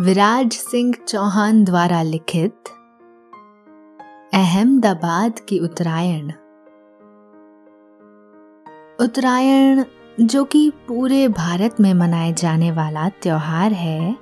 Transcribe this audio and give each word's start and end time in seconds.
विराज 0.00 0.52
सिंह 0.52 0.94
चौहान 1.08 1.64
द्वारा 1.64 2.02
लिखित 2.02 2.68
अहमदाबाद 4.34 5.38
की 5.38 5.58
उत्तरायण। 5.58 6.32
उत्तरायण, 9.00 9.84
जो 10.20 10.44
कि 10.44 10.72
पूरे 10.88 11.28
भारत 11.28 11.76
में 11.80 11.94
मनाए 11.94 12.32
जाने 12.32 12.70
वाला 12.70 13.08
त्योहार 13.08 13.72
है, 13.72 14.16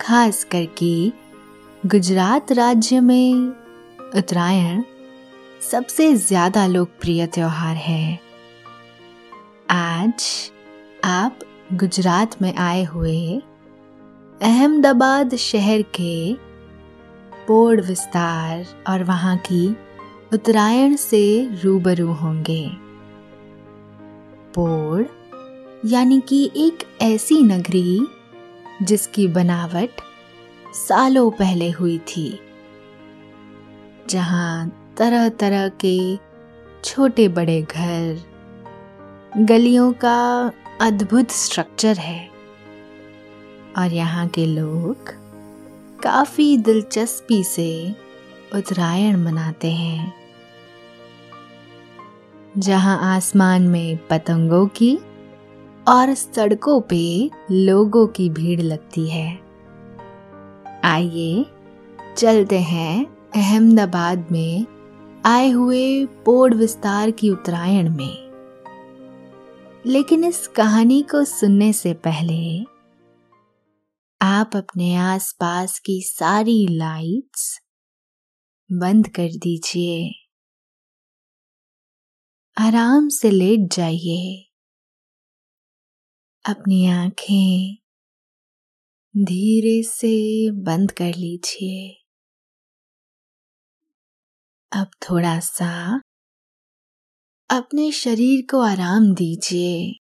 खास 0.00 0.44
करके 0.44 1.12
गुजरात 1.86 2.52
राज्य 2.52 3.00
में 3.00 3.34
उत्तरायण 4.16 4.82
सबसे 5.70 6.14
ज़्यादा 6.14 6.66
लोकप्रिय 6.66 7.26
त्योहार 7.26 7.76
है। 7.76 8.18
आज 9.70 10.50
आप 11.04 11.38
गुजरात 11.72 12.42
में 12.42 12.54
आए 12.54 12.84
हुए 12.84 13.42
अहमदाबाद 14.40 15.34
शहर 15.34 15.82
के 15.94 16.34
पोड़ 17.46 17.80
विस्तार 17.80 18.66
और 18.88 19.02
वहाँ 19.04 19.36
की 19.36 19.68
उत्तरायण 20.32 20.94
से 20.96 21.22
रूबरू 21.62 22.12
होंगे। 22.12 22.68
पोड़ 24.54 25.04
यानी 25.86 26.20
कि 26.20 26.50
एक 26.56 26.86
ऐसी 27.02 27.42
नगरी 27.42 28.06
जिसकी 28.82 29.26
बनावट 29.28 30.00
सालों 30.76 31.30
पहले 31.30 31.70
हुई 31.70 31.98
थी, 31.98 32.40
जहाँ 34.08 34.94
तरह 34.98 35.28
तरह 35.28 35.68
के 35.84 36.16
छोटे 36.84 37.28
बड़े 37.28 37.60
घर, 37.62 38.18
गलियों 39.38 39.92
का 39.92 40.52
अद्भुत 40.80 41.30
स्ट्रक्चर 41.30 41.96
है। 41.96 42.37
और 43.76 43.92
यहाँ 43.92 44.28
के 44.28 44.46
लोग 44.46 44.96
काफ़ी 46.02 46.58
दिलचस्पी 46.58 47.44
से 47.44 47.94
उत्तरायण 48.54 49.16
मनाते 49.16 49.72
हैं। 49.72 50.12
जहाँ 52.58 53.16
आसमान 53.16 53.62
में 53.62 53.98
पतंगों 54.10 54.66
की 54.66 54.98
और 55.88 56.14
सड़कों 56.14 56.80
पे 56.80 57.30
लोगों 57.50 58.06
की 58.06 58.30
भीड़ 58.30 58.60
लगती 58.60 59.08
है। 59.08 59.40
आइए 60.84 61.46
चलते 62.16 62.58
हैं 62.58 63.06
अहमदाबाद 63.36 64.26
में 64.32 64.66
आए 65.24 65.50
हुए 65.50 66.04
पोड़ 66.04 66.54
विस्तार 66.54 67.10
की 67.10 67.30
उत्तरायण 67.30 67.90
में। 67.90 68.28
लेकिन 69.86 70.24
इस 70.24 70.46
कहानी 70.46 71.02
को 71.02 71.24
सुनने 71.24 71.72
से 71.72 71.92
पहले 71.92 72.77
आप 74.22 74.50
अपने 74.54 74.96
आसपास 74.96 75.78
की 75.78 76.02
सारी 76.02 76.66
लाइट्स 76.70 77.60
बंद 78.72 79.08
कर 79.08 79.28
दीजिए। 79.28 80.10
आराम 82.58 83.08
से 83.08 83.30
लेट 83.30 83.60
जाइए। 83.72 84.50
अपनी 86.44 86.86
आँखें 86.86 87.76
धीरे 89.24 89.82
से 89.82 90.50
बंद 90.50 90.92
कर 90.92 91.14
लीजिए। 91.14 92.04
अब 94.72 94.90
थोड़ा 95.10 95.40
सा 95.40 96.00
अपने 97.50 97.92
शरीर 97.92 98.46
को 98.50 98.60
आराम 98.60 99.14
दीजिए। 99.14 100.07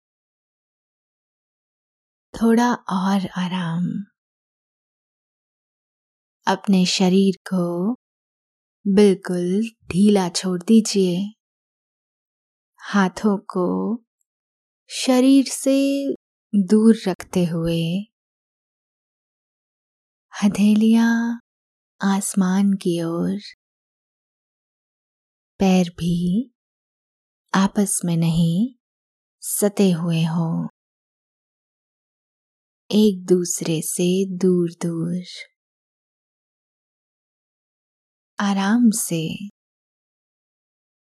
थोड़ा 2.34 2.74
और 2.74 3.28
आराम। 3.28 4.06
अपने 6.48 6.86
शरीर 6.86 7.36
को 7.54 7.94
बिल्कुल 8.88 9.70
ढीला 9.88 10.30
छोड़ 10.30 10.64
दीजिए। 10.64 11.34
हाथों 12.78 13.38
को 13.38 13.98
शरीर 14.90 15.46
से 15.46 16.08
दूर 16.56 16.96
रखते 17.08 17.46
हुए। 17.46 18.06
हथेलियाँ 20.44 21.40
आसमान 22.04 22.74
की 22.74 23.04
ओर। 23.04 23.40
पैर 25.60 25.90
भी 25.90 26.52
आपस 27.54 28.02
में 28.06 28.18
नहीं, 28.18 28.76
सते 29.42 29.92
हुए 29.92 30.24
हो। 30.24 30.68
एक 32.92 33.26
दूसरे 33.26 33.82
से 33.82 34.38
दूर 34.38 34.70
दूर 34.70 35.24
आराम 38.40 38.90
से। 38.90 39.50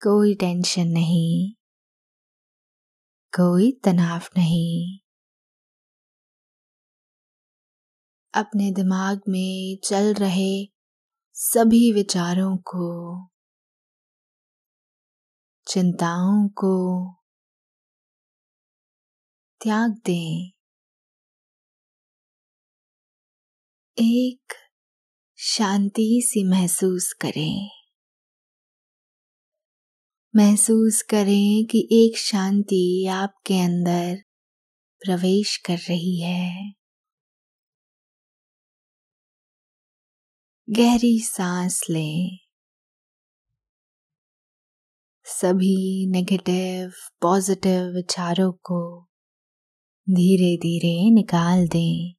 कोई 0.04 0.36
टेंशन 0.36 0.88
नहीं। 0.88 1.54
कोई 3.34 3.72
तनाव 3.72 4.22
नहीं। 4.38 5.00
अपने 8.34 8.72
दिमाग 8.72 9.22
में 9.28 9.78
चल 9.84 10.14
रहे 10.14 10.68
सभी 11.34 11.94
विचारों 11.94 12.58
को, 12.58 13.26
चिंताओं 15.68 16.48
को, 16.50 17.14
त्याग 19.62 19.92
दें। 20.06 20.59
एक 24.02 24.54
शांति 25.38 26.22
सी 26.26 26.44
महसूस 26.44 27.14
करें। 27.14 27.70
महसूस 30.36 31.02
करें 31.02 31.66
कि 31.66 31.90
एक 31.92 32.18
शांति 32.18 33.06
आपके 33.06 33.54
अंदर 33.54 34.16
प्रवेश 35.06 35.58
कर 35.58 35.78
रही 35.78 36.22
है। 36.22 36.74
गहरी 40.70 41.20
सांस 41.20 41.82
लें। 41.90 42.38
सभी 45.26 46.08
नेगेटिव 46.10 46.92
पॉजिटिव 47.22 47.84
विचारों 47.96 48.52
को 48.52 49.02
धीरे 50.10 50.58
धीरे 50.58 51.12
निकाल 51.12 51.68
दें। 51.68 52.19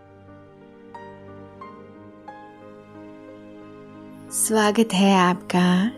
स्वागत 4.33 4.93
है 4.93 5.15
आपका 5.15 5.91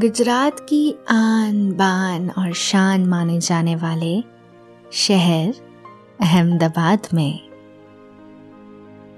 गुजरात 0.00 0.60
की 0.60 0.94
आन 1.10 1.72
बान 1.72 2.30
और 2.30 2.52
शान 2.52 3.06
माने 3.06 3.40
जाने 3.40 3.76
वाले 3.76 4.24
शहर 4.92 5.54
अहमदाबाद 6.20 7.06
में। 7.14 7.40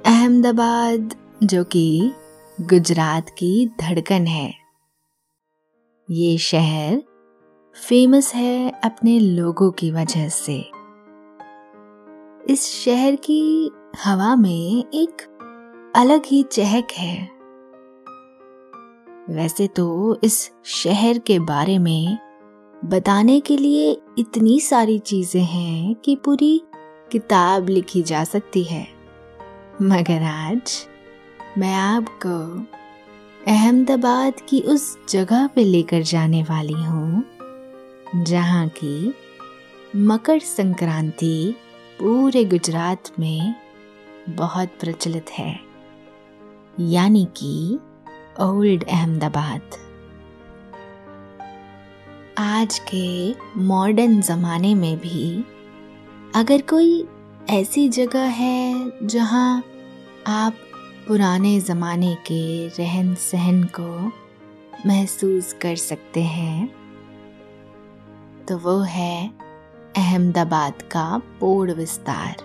अहमदाबाद, 0.07 1.15
जो 1.43 1.65
कि 1.65 2.13
गुजरात 2.61 3.31
की 3.31 3.71
धड़कन 3.81 4.27
है। 4.27 4.55
ये 6.11 6.39
शहर 6.39 7.03
फ़ेमस 7.89 8.35
है 8.35 8.81
अपने 8.85 9.19
लोगों 9.19 9.71
की 9.71 9.91
वजह 9.91 10.29
से। 10.29 10.71
इस 12.53 12.85
शहर 12.85 13.17
की 13.17 13.71
हवा 14.05 14.37
में 14.37 14.85
एक 14.95 15.23
अलग 15.97 16.23
ही 16.27 16.43
चहक 16.43 16.89
है। 16.93 17.40
वैसे 19.31 19.67
तो 19.67 20.19
इस 20.25 20.51
शहर 20.65 21.19
के 21.19 21.39
बारे 21.39 21.79
में 21.79 22.19
बताने 22.85 23.39
के 23.41 23.57
लिए 23.57 23.91
इतनी 24.19 24.59
सारी 24.61 24.99
चीज़ें 24.99 25.43
हैं 25.43 25.95
कि 25.95 26.15
पूरी 26.17 26.61
किताब 27.13 27.69
लिखी 27.69 28.03
जा 28.03 28.23
सकती 28.25 28.63
है। 28.65 28.87
मगर 29.83 30.23
आज 30.23 30.73
मैं 31.59 31.75
आपको 31.75 32.39
अहमदाबाद 33.53 34.41
की 34.49 34.61
उस 34.61 34.97
जगह 35.09 35.47
पे 35.47 35.65
लेकर 35.65 36.03
जाने 36.03 36.43
वाली 36.43 36.83
हूँ, 36.83 37.25
जहाँ 38.17 38.67
की 38.69 39.15
मकर 39.97 40.39
संक्रांति 40.39 41.55
पूरे 42.01 42.45
गुजरात 42.45 43.11
में 43.19 43.55
बहुत 44.29 44.69
प्रचलित 44.81 45.31
है। 45.31 45.59
यानी 46.81 47.27
कि 47.37 47.79
ओल्ड 48.43 48.85
अहमदाबाद। 48.85 49.61
आज 52.39 52.79
के 52.95 53.35
मॉडर्न 53.61 54.21
ज़माने 54.21 54.75
में 54.75 54.97
भी 54.99 55.45
अगर 56.35 56.63
कोई 56.63 57.05
ऐसी 57.51 57.89
जगह 57.89 58.25
है 58.37 58.93
जहाँ 59.07 59.63
आप 60.27 60.57
पुराने 61.09 61.61
ज़माने 61.61 62.15
के 62.27 62.69
रहन 62.79 63.15
सहन 63.15 63.63
को 63.65 63.91
महसूस 64.87 65.53
कर 65.53 65.77
सकते 65.77 66.23
हैं 66.23 66.69
तो 68.49 68.59
वो 68.59 68.79
है 68.79 69.31
अहमदाबाद 69.97 70.83
का 70.83 71.07
पोड़ 71.41 71.71
विस्तार। 71.71 72.37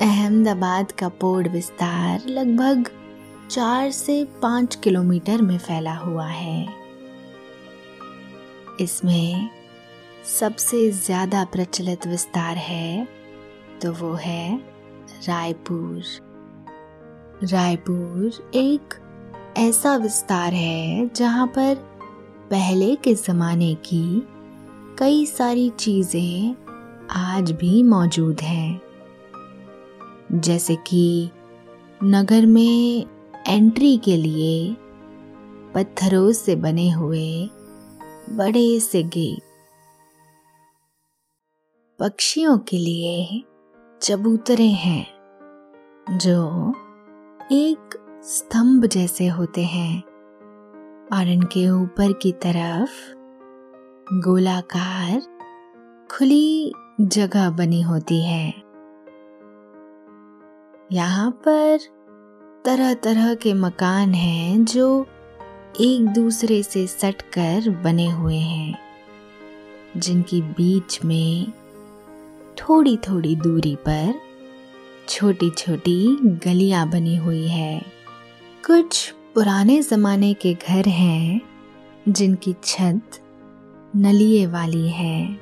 अहमदाबाद 0.00 0.92
का 0.92 1.08
पोड़ 1.08 1.48
विस्तार 1.48 2.28
लगभग 2.28 2.90
चार 3.50 3.90
से 3.90 4.24
पाँच 4.42 4.74
किलोमीटर 4.74 5.42
में 5.42 5.58
फैला 5.58 5.94
हुआ 5.94 6.26
है। 6.26 6.66
इसमें 8.80 9.50
सबसे 10.30 10.90
ज़्यादा 10.90 11.44
प्रचलित 11.44 12.06
विस्तार 12.06 12.56
है 12.56 13.06
तो 13.82 13.92
वो 13.92 14.12
है 14.14 14.56
रायपुर। 15.28 16.02
रायपुर 17.44 18.50
एक 18.54 18.94
ऐसा 19.58 19.96
विस्तार 19.96 20.54
है 20.54 21.08
जहाँ 21.08 21.46
पर 21.48 21.74
पहले 22.50 22.94
के 22.96 23.14
ज़माने 23.14 23.74
की 23.84 24.26
कई 24.98 25.24
सारी 25.26 25.68
चीज़ें 25.70 26.54
आज 27.12 27.52
भी 27.52 27.82
मौजूद 27.82 28.40
हैं। 28.40 28.80
जैसे 30.34 30.76
कि 30.86 31.30
नगर 32.04 32.46
में 32.46 33.06
एंट्री 33.48 33.96
के 33.96 34.16
लिए 34.16 34.76
पत्थरों 35.74 36.32
से 36.32 36.56
बने 36.56 36.90
हुए 36.90 37.50
बड़े 38.30 38.80
से 38.80 39.02
गेट। 39.02 39.42
पक्षियों 41.98 42.58
के 42.58 42.76
लिए 42.76 43.44
चबूतरे 44.02 44.66
हैं, 44.66 45.06
जो 46.18 46.70
एक 47.52 47.96
स्तंभ 48.24 48.86
जैसे 48.86 49.28
होते 49.28 49.64
हैं 49.64 50.02
और 51.12 51.28
इनके 51.28 51.68
ऊपर 51.70 52.12
की 52.12 52.32
तरफ़ 52.32 52.90
गोलाकार 54.14 55.20
खुली 56.10 56.72
जगह 57.00 57.50
बनी 57.50 57.82
होती 57.82 58.22
है। 58.22 58.48
यहाँ 60.92 61.30
पर 61.30 61.93
तरह 62.64 62.94
तरह 62.94 63.34
के 63.34 63.54
मकान 63.54 64.14
हैं 64.14 64.64
जो 64.64 65.06
एक 65.80 66.06
दूसरे 66.06 66.62
से 66.62 66.86
सटकर 66.86 67.70
बने 67.70 68.10
हुए 68.10 68.36
हैं, 68.36 68.78
जिनकी 69.96 70.42
बीच 70.42 71.04
में 71.04 71.52
थोड़ी 72.58 72.96
थोड़ी 72.96 73.36
दूरी 73.36 73.76
पर 73.76 74.14
छोटी 75.08 75.50
छोटी 75.50 76.16
गलियाँ 76.16 76.90
बनी 76.90 77.16
हुई 77.16 77.48
है। 77.48 77.82
कुछ 78.66 79.14
पुराने 79.34 79.82
जमाने 79.82 80.34
के 80.34 80.54
घर 80.54 80.88
हैं, 80.88 81.40
जिनकी 82.08 82.54
छत 82.64 83.02
नलिए 83.96 84.46
वाली 84.46 84.88
है। 84.88 85.38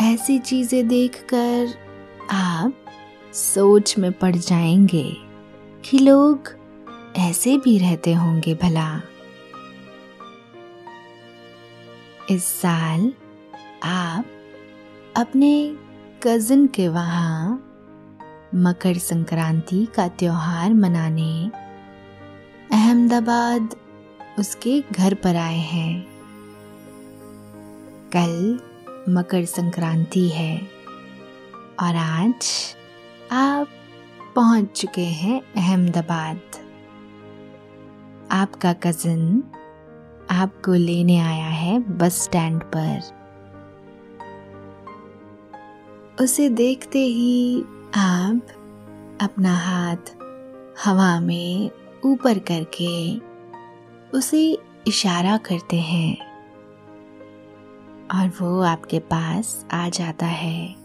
ऐसी 0.00 0.38
चीज़ें 0.38 0.88
देखकर 0.88 1.74
आप 2.30 2.74
सोच 3.32 3.98
में 3.98 4.12
पड़ 4.12 4.36
जाएँगे। 4.36 5.23
कि 5.84 5.98
लोग 5.98 6.48
ऐसे 7.16 7.56
भी 7.56 7.78
रहते 7.78 8.14
होंगे 8.14 8.54
भला। 8.54 9.00
इस 12.30 12.44
साल 12.44 13.12
आप 13.82 14.24
अपने 15.16 15.76
कजिन 16.22 16.66
के 16.66 16.88
वहाँ 16.88 17.54
मकर 18.54 18.98
संक्रांति 18.98 19.86
का 19.94 20.08
त्योहार 20.08 20.74
मनाने 20.74 21.50
अहमदाबाद 22.72 23.76
उसके 24.38 24.84
घर 24.92 25.14
पर 25.14 25.36
आए 25.36 25.58
हैं। 25.58 26.06
कल 28.16 28.60
मकर 29.08 29.44
संक्रांति 29.44 30.28
है 30.28 30.56
और 31.82 31.96
आज 31.96 32.50
आप 33.32 33.68
पहुँच 34.34 34.70
चुके 34.70 35.04
हैं 35.04 35.40
अहमदाबाद। 35.56 36.40
आपका 38.30 38.72
कजिन 38.72 39.44
आपको 40.30 40.74
लेने 40.74 41.18
आया 41.18 41.46
है 41.46 41.78
बस 41.98 42.22
स्टैंड 42.22 42.62
पर। 42.76 43.00
उसे 46.20 46.48
देखते 46.48 46.98
ही 46.98 47.62
आप 47.96 48.46
अपना 49.20 49.56
हाथ 49.56 50.14
हवा 50.84 51.20
में 51.20 51.70
ऊपर 52.04 52.38
करके 52.38 53.18
उसे 54.18 54.58
इशारा 54.86 55.36
करते 55.36 55.76
हैं 55.76 56.16
और 58.14 58.28
वो 58.40 58.60
आपके 58.62 58.98
पास 58.98 59.66
आ 59.72 59.88
जाता 59.88 60.26
है। 60.26 60.83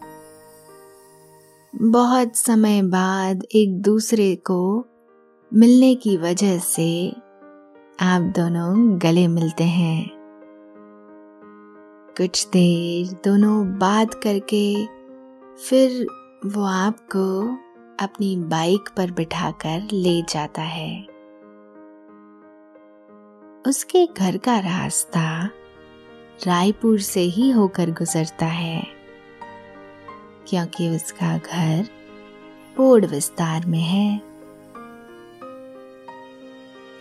बहुत 1.75 2.35
समय 2.35 2.81
बाद 2.81 3.43
एक 3.55 3.81
दूसरे 3.81 4.35
को 4.35 4.85
मिलने 5.53 5.95
की 5.95 6.17
वजह 6.17 6.57
से 6.57 7.11
आप 7.99 8.21
दोनों 8.21 9.01
गले 9.01 9.27
मिलते 9.27 9.63
हैं। 9.63 10.09
कुछ 12.17 12.47
देर 12.47 13.07
दोनों 13.07 13.77
बात 13.77 14.13
करके 14.13 14.85
फिर 15.55 16.07
वो 16.45 16.63
आपको 16.63 17.41
अपनी 18.05 18.35
बाइक 18.35 18.89
पर 18.97 19.11
बिठाकर 19.11 19.87
ले 19.93 20.21
जाता 20.21 20.61
है। 20.61 21.03
उसके 23.67 24.05
घर 24.05 24.37
का 24.37 24.59
रास्ता 24.59 25.45
रायपुर 26.47 26.99
से 26.99 27.21
ही 27.21 27.51
होकर 27.51 27.91
गुजरता 27.91 28.45
है। 28.45 28.98
क्योंकि 30.49 30.89
उसका 30.89 31.37
घर 31.37 31.87
पोड़ 32.77 33.05
विस्तार 33.05 33.65
में 33.65 33.79
है। 33.79 34.21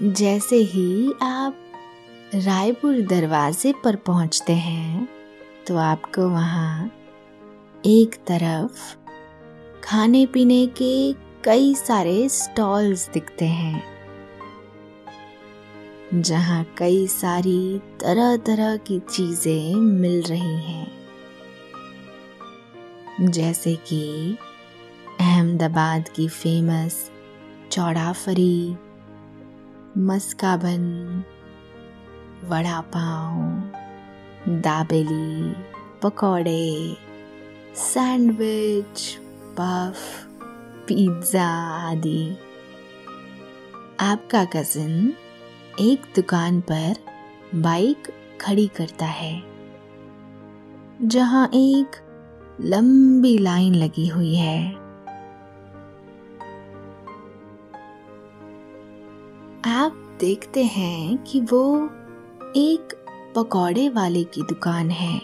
जैसे 0.02 0.56
ही 0.56 1.12
आप 1.22 1.64
रायपुर 2.36 3.00
दरवाजे 3.00 3.72
पर 3.84 3.96
पहुँचते 3.96 4.52
हैं 4.52 5.08
तो 5.66 5.76
आपको 5.76 6.28
वहाँ 6.28 6.90
एक 7.84 8.14
तरफ़ 8.26 8.96
खाने 9.84 10.24
पीने 10.26 10.66
के 10.66 11.12
कई 11.44 11.74
सारे 11.74 12.28
स्टॉल्स 12.28 13.08
दिखते 13.08 13.44
हैं, 13.44 13.82
जहाँ 16.14 16.64
कई 16.78 17.06
सारी 17.06 17.78
तरह 18.00 18.36
तरह 18.36 18.76
की 18.76 18.98
चीज़ें 19.00 19.74
मिल 19.74 20.22
रही 20.22 20.56
हैं। 20.62 20.97
जैसे 23.20 23.74
कि 23.86 24.36
अहमदाबाद 25.20 26.08
की 26.08 26.26
फ़ेमस 26.28 27.10
चौड़ाफरी, 27.72 28.76
मस्काबन 29.98 30.84
वड़ा 32.44 32.80
पाव 32.94 34.60
दाबेली, 34.60 35.54
पकौड़े, 36.02 36.96
सैंडविच, 37.76 39.16
पफ, 39.58 39.98
पिज़्ज़ा 40.88 41.48
आदि। 41.90 42.30
आपका 44.00 44.44
कजिन 44.44 45.14
एक 45.80 46.12
दुकान 46.16 46.60
पर 46.70 46.96
बाइक 47.54 48.08
खड़ी 48.40 48.66
करता 48.76 49.06
है, 49.06 49.42
जहाँ 51.02 51.48
एक 51.54 52.04
लंबी 52.60 53.38
लाइन 53.38 53.74
लगी 53.74 54.06
हुई 54.08 54.34
है। 54.34 54.72
आप 59.66 60.16
देखते 60.20 60.64
हैं 60.64 61.18
कि 61.24 61.40
वो 61.40 61.90
एक 62.56 62.94
पकौड़े 63.36 63.88
वाले 63.88 64.24
की 64.24 64.42
दुकान 64.42 64.90
है, 64.90 65.20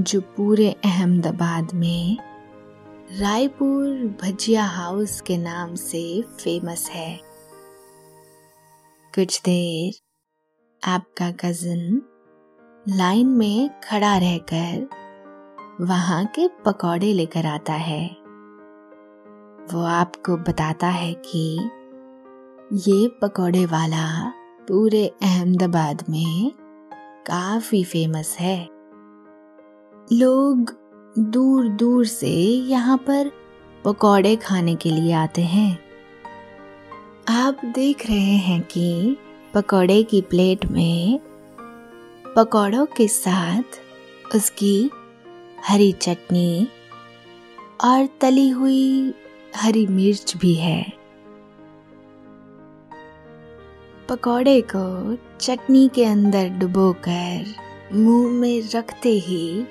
जो 0.00 0.20
पूरे 0.20 0.70
अहमदाबाद 0.84 1.74
में 1.74 2.16
रायपुर 3.20 4.16
भजिया 4.22 4.64
हाउस 4.64 5.20
के 5.20 5.36
नाम 5.36 5.74
से 5.74 6.22
फ़ेमस 6.22 6.88
है। 6.90 7.20
कुछ 9.14 9.40
देर 9.40 9.94
आपका 10.82 11.30
कजिन 11.30 12.02
लाइन 12.88 13.26
में 13.26 13.70
खड़ा 13.80 14.16
रहकर 14.16 14.88
वहाँ 15.80 16.24
के 16.24 16.48
पकौड़े 16.48 17.12
लेकर 17.12 17.46
आता 17.46 17.72
है। 17.72 18.16
वो 19.72 19.84
आपको 19.84 20.36
बताता 20.36 20.86
है 20.86 21.14
कि 21.14 21.70
ये 22.72 23.08
पकौड़े 23.08 23.66
वाला 23.66 24.32
पूरे 24.68 25.06
अहमदाबाद 25.22 26.04
में 26.10 26.52
काफ़ी 27.26 27.84
फ़ेमस 27.84 28.36
है। 28.40 28.68
लोग 30.12 30.74
दूर 31.18 31.68
दूर 31.68 32.06
से 32.06 32.32
यहाँ 32.68 32.96
पर 32.96 33.30
पकौड़े 33.84 34.36
खाने 34.36 34.74
के 34.74 34.90
लिए 34.90 35.12
आते 35.12 35.42
हैं। 35.42 35.78
आप 37.28 37.64
देख 37.64 38.06
रहे 38.06 38.36
हैं 38.36 38.62
कि 38.62 39.16
पकौड़े 39.54 40.02
की 40.02 40.20
प्लेट 40.20 40.66
में 40.66 41.20
पकौड़ों 42.36 42.86
के 42.86 43.08
साथ 43.08 43.80
उसकी 44.36 44.90
हरी 45.64 45.92
चटनी 45.92 46.68
और 47.84 48.08
तली 48.20 48.48
हुई 48.48 49.14
हरी 49.56 49.86
मिर्च 49.86 50.36
भी 50.36 50.54
है। 50.54 50.92
पकौड़े 54.08 54.60
को 54.60 55.16
चटनी 55.40 55.88
के 55.94 56.04
अंदर 56.04 56.48
डुबोकर 56.48 57.54
मुँह 57.92 58.30
में 58.30 58.68
रखते 58.74 59.08
ही 59.08 59.66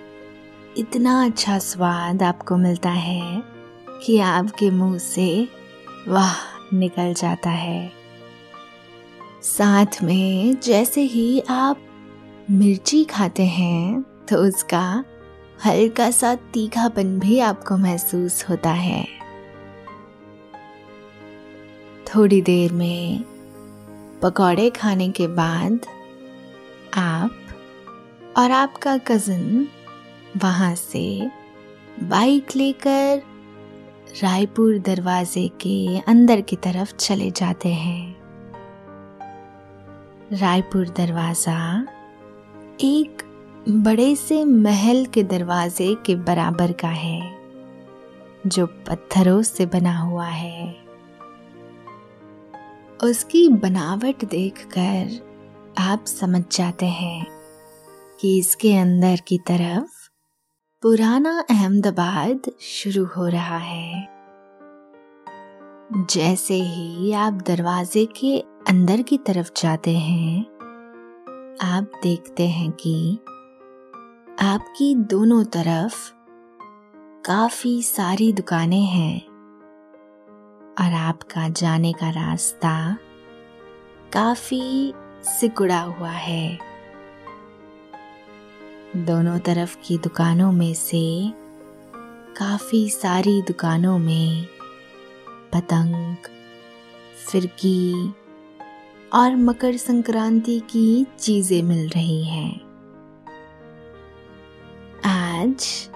इतना 0.77 1.25
अच्छा 1.25 1.59
स्वाद 1.59 2.23
आपको 2.23 2.57
मिलता 2.57 2.89
है 2.89 3.43
कि 4.05 4.19
आपके 4.19 4.69
मुँह 4.69 4.97
से 4.97 5.47
वाह 6.07 6.33
निकल 6.73 7.13
जाता 7.13 7.49
है। 7.49 7.91
साथ 9.41 10.03
में 10.03 10.55
जैसे 10.63 11.01
ही 11.01 11.39
आप 11.49 11.81
मिर्ची 12.51 13.03
खाते 13.03 13.43
हैं 13.43 14.01
तो 14.01 14.37
उसका 14.37 15.03
हल्का 15.65 16.09
सा 16.11 16.35
तीखापन 16.53 17.19
भी 17.19 17.39
आपको 17.39 17.77
महसूस 17.77 18.43
होता 18.49 18.71
है। 18.71 19.05
थोड़ी 22.07 22.41
देर 22.41 22.73
में 22.73 23.23
पकौड़े 24.21 24.69
खाने 24.69 25.09
के 25.09 25.27
बाद 25.27 25.79
आप 26.97 28.33
और 28.37 28.51
आपका 28.51 28.97
कज़न 28.97 29.67
वहाँ 30.37 30.73
से 30.75 31.05
बाइक 32.03 32.55
लेकर 32.55 33.21
रायपुर 34.23 34.77
दरवाजे 34.79 35.47
के 35.61 35.99
अंदर 35.99 36.41
की 36.41 36.55
तरफ़ 36.55 36.93
चले 36.95 37.31
जाते 37.31 37.69
हैं। 37.69 38.15
रायपुर 40.33 40.89
दरवाज़ा 40.89 41.57
एक 42.81 43.21
बड़े 43.69 44.15
से 44.15 44.45
महल 44.45 45.05
के 45.05 45.23
दरवाजे 45.23 45.95
के 46.05 46.15
बराबर 46.15 46.71
का 46.71 46.87
है, 46.87 47.35
जो 48.47 48.65
पत्थरों 48.65 49.41
से 49.41 49.65
बना 49.65 49.97
हुआ 49.99 50.27
है। 50.27 50.75
उसकी 53.03 53.49
बनावट 53.49 54.25
देखकर 54.25 55.07
आप 55.77 56.05
समझ 56.05 56.43
जाते 56.57 56.85
हैं 56.85 57.27
कि 58.21 58.37
इसके 58.39 58.77
अंदर 58.77 59.19
की 59.27 59.37
तरफ़ 59.37 60.09
पुराना 60.81 61.45
अहमदाबाद 61.49 62.51
शुरू 62.61 63.05
हो 63.05 63.27
रहा 63.27 63.57
है। 63.57 64.07
जैसे 65.93 66.53
ही 66.53 67.11
आप 67.11 67.33
दरवाजे 67.33 68.05
के 68.05 68.39
अंदर 68.67 69.01
की 69.01 69.17
तरफ़ 69.17 69.51
जाते 69.61 69.97
हैं, 69.97 70.41
आप 71.61 71.91
देखते 72.03 72.47
हैं 72.47 72.71
कि 72.71 73.19
आपकी 74.45 74.95
दोनों 74.95 75.43
तरफ़ 75.43 76.11
काफ़ी 77.25 77.81
सारी 77.81 78.33
दुकानें 78.33 78.85
हैं 78.85 79.21
और 80.79 80.93
आपका 80.93 81.49
जाने 81.49 81.93
का 81.93 82.09
रास्ता 82.09 82.97
काफ़ी 84.13 84.93
सिकुड़ा 85.23 85.81
हुआ 85.81 86.09
है। 86.09 86.59
दोनों 88.97 89.39
तरफ़ 89.39 89.77
की 89.83 89.97
दुकानों 89.97 90.51
में 90.51 90.73
से 90.73 91.33
काफ़ी 92.37 92.89
सारी 92.89 93.41
दुकानों 93.41 93.97
में 93.99 94.45
पतंग, 95.53 96.15
फिरकी 97.27 98.13
और 99.13 99.35
मकर 99.35 99.77
संक्रांति 99.77 100.59
की 100.59 101.05
चीज़ें 101.19 101.63
मिल 101.63 101.89
रही 101.89 102.23
हैं। 102.23 102.64
आज 105.45 105.89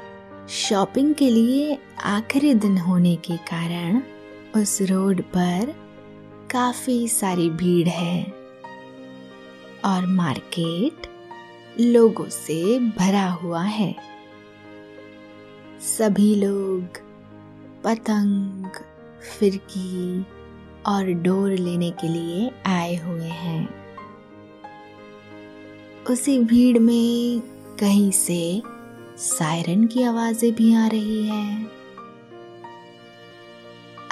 शॉपिंग 0.49 1.15
के 1.15 1.29
लिए 1.29 1.77
आखिरी 2.03 2.53
दिन 2.53 2.77
होने 2.77 3.15
के 3.15 3.37
कारण 3.37 4.01
उस 4.61 4.81
रोड 4.81 5.21
पर 5.21 5.75
काफ़ी 6.51 7.07
सारी 7.07 7.49
भीड़ 7.49 7.87
है 7.87 8.23
और 9.85 10.05
मार्केट 10.05 11.07
लोगों 11.79 12.29
से 12.29 12.79
भरा 12.79 13.29
हुआ 13.29 13.63
है। 13.63 13.95
सभी 15.81 16.35
लोग 16.35 16.83
पतंग, 17.83 18.65
फिरकी 19.39 20.25
और 20.85 21.05
डोर 21.05 21.51
लेने 21.51 21.91
के 21.91 22.07
लिए 22.07 22.51
आए 22.65 22.95
हुए 22.95 23.27
हैं। 23.27 23.69
उसी 26.09 26.39
भीड़ 26.39 26.79
में 26.79 27.41
कहीं 27.79 28.11
से 28.11 28.61
सायरन 29.19 29.87
की 29.87 30.03
आवाज़ें 30.03 30.55
भी 30.55 30.75
आ 30.75 30.87
रही 30.87 31.27
हैं। 31.27 31.71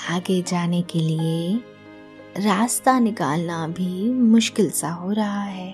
आगे 0.09 0.41
जाने 0.41 0.81
के 0.81 0.99
लिए 0.99 1.59
रास्ता 2.37 2.99
निकालना 2.99 3.67
भी 3.67 4.11
मुश्किल 4.11 4.69
सा 4.69 4.89
हो 4.89 5.11
रहा 5.11 5.41
है। 5.41 5.71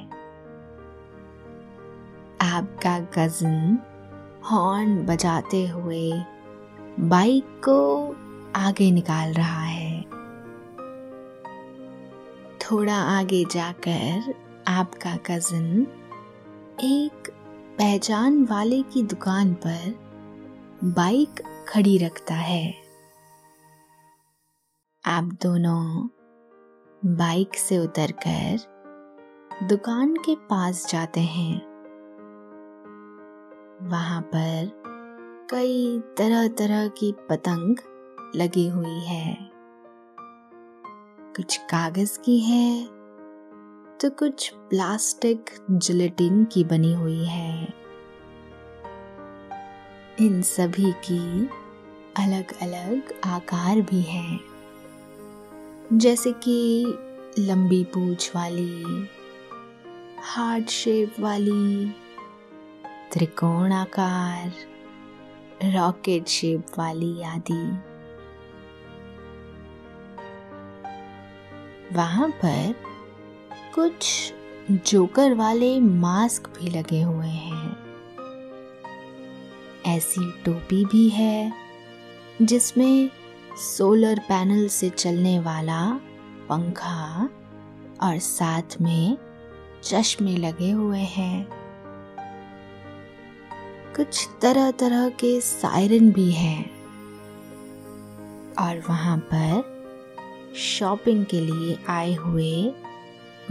आपका 2.41 2.99
कजिन 2.99 3.79
हॉर्न 4.51 5.05
बजाते 5.05 5.67
हुए 5.67 6.11
बाइक 6.99 7.45
को 7.45 8.15
आगे 8.55 8.91
निकाल 8.91 9.33
रहा 9.33 9.61
है। 9.61 10.01
थोड़ा 12.61 12.95
आगे 12.95 13.45
जाकर 13.45 14.33
आपका 14.67 15.15
कज़न 15.15 15.87
एक 16.83 17.33
पहचान 17.77 18.45
वाले 18.45 18.81
की 18.81 19.03
दुकान 19.03 19.53
पर 19.53 19.95
बाइक 20.83 21.43
खड़ी 21.67 21.97
रखता 21.97 22.33
है। 22.33 22.73
आप 25.05 25.23
दोनों 25.23 26.07
बाइक 27.05 27.55
से 27.55 27.79
उतरकर 27.79 28.59
दुकान 29.63 30.15
के 30.15 30.35
पास 30.35 30.91
जाते 30.91 31.19
हैं। 31.19 31.61
वहाँ 33.89 34.21
पर 34.21 34.83
कई 35.51 35.99
तरह 36.17 36.47
तरह 36.47 36.87
की 36.87 37.11
पतंग 37.11 37.77
लगी 38.35 38.67
हुई 38.69 38.99
है। 38.99 39.51
कुछ 41.35 41.57
कागज़ 41.57 42.19
की 42.19 42.39
है 42.39 42.87
तो 44.01 44.09
कुछ 44.09 44.53
प्लास्टिक 44.53 45.49
जिलेटिन 45.71 46.45
की 46.45 46.63
बनी 46.63 46.93
हुई 46.93 47.25
है। 47.25 47.73
इन 50.21 50.41
सभी 50.41 50.91
की 50.91 51.49
अलग 52.17 52.59
अलग 52.61 53.21
आकार 53.25 53.81
भी 53.81 54.01
हैं। 54.01 54.39
जैसे 55.93 56.31
कि 56.31 56.85
लंबी 57.39 57.83
पूछ 57.83 58.35
वाली 58.35 59.09
हार्ट 60.23 60.69
शेप 60.69 61.15
वाली, 61.19 61.89
त्रिकोण 63.11 63.71
आकार, 63.71 64.53
रॉकेट 65.63 66.27
शेप 66.27 66.65
वाली 66.77 67.21
आदि। 67.21 67.79
वहाँ 71.95 72.29
पर 72.29 72.92
कुछ 73.75 74.33
जोकर 74.71 75.33
वाले 75.33 75.79
मास्क 75.79 76.47
भी 76.47 76.69
लगे 76.69 77.01
हुए 77.01 77.27
हैं। 77.27 77.77
ऐसी 79.85 80.31
टोपी 80.45 80.85
भी 80.85 81.09
है, 81.09 81.53
जिसमें 82.41 83.09
सोलर 83.57 84.19
पैनल 84.19 84.67
से 84.67 84.89
चलने 84.89 85.39
वाला 85.39 85.99
पंखा 86.49 87.29
और 88.01 88.19
साथ 88.19 88.81
में 88.81 89.17
चश्मे 89.83 90.37
लगे 90.37 90.71
हुए 90.71 90.99
हैं। 90.99 91.47
कुछ 93.95 94.29
तरह 94.41 94.71
तरह 94.71 95.09
के 95.09 95.41
सायरन 95.41 96.11
भी 96.11 96.31
हैं 96.31 96.65
और 98.59 98.83
वहाँ 98.89 99.17
पर 99.17 99.73
शॉपिंग 100.55 101.25
के 101.25 101.39
लिए 101.39 101.77
आए 101.89 102.13
हुए 102.13 102.73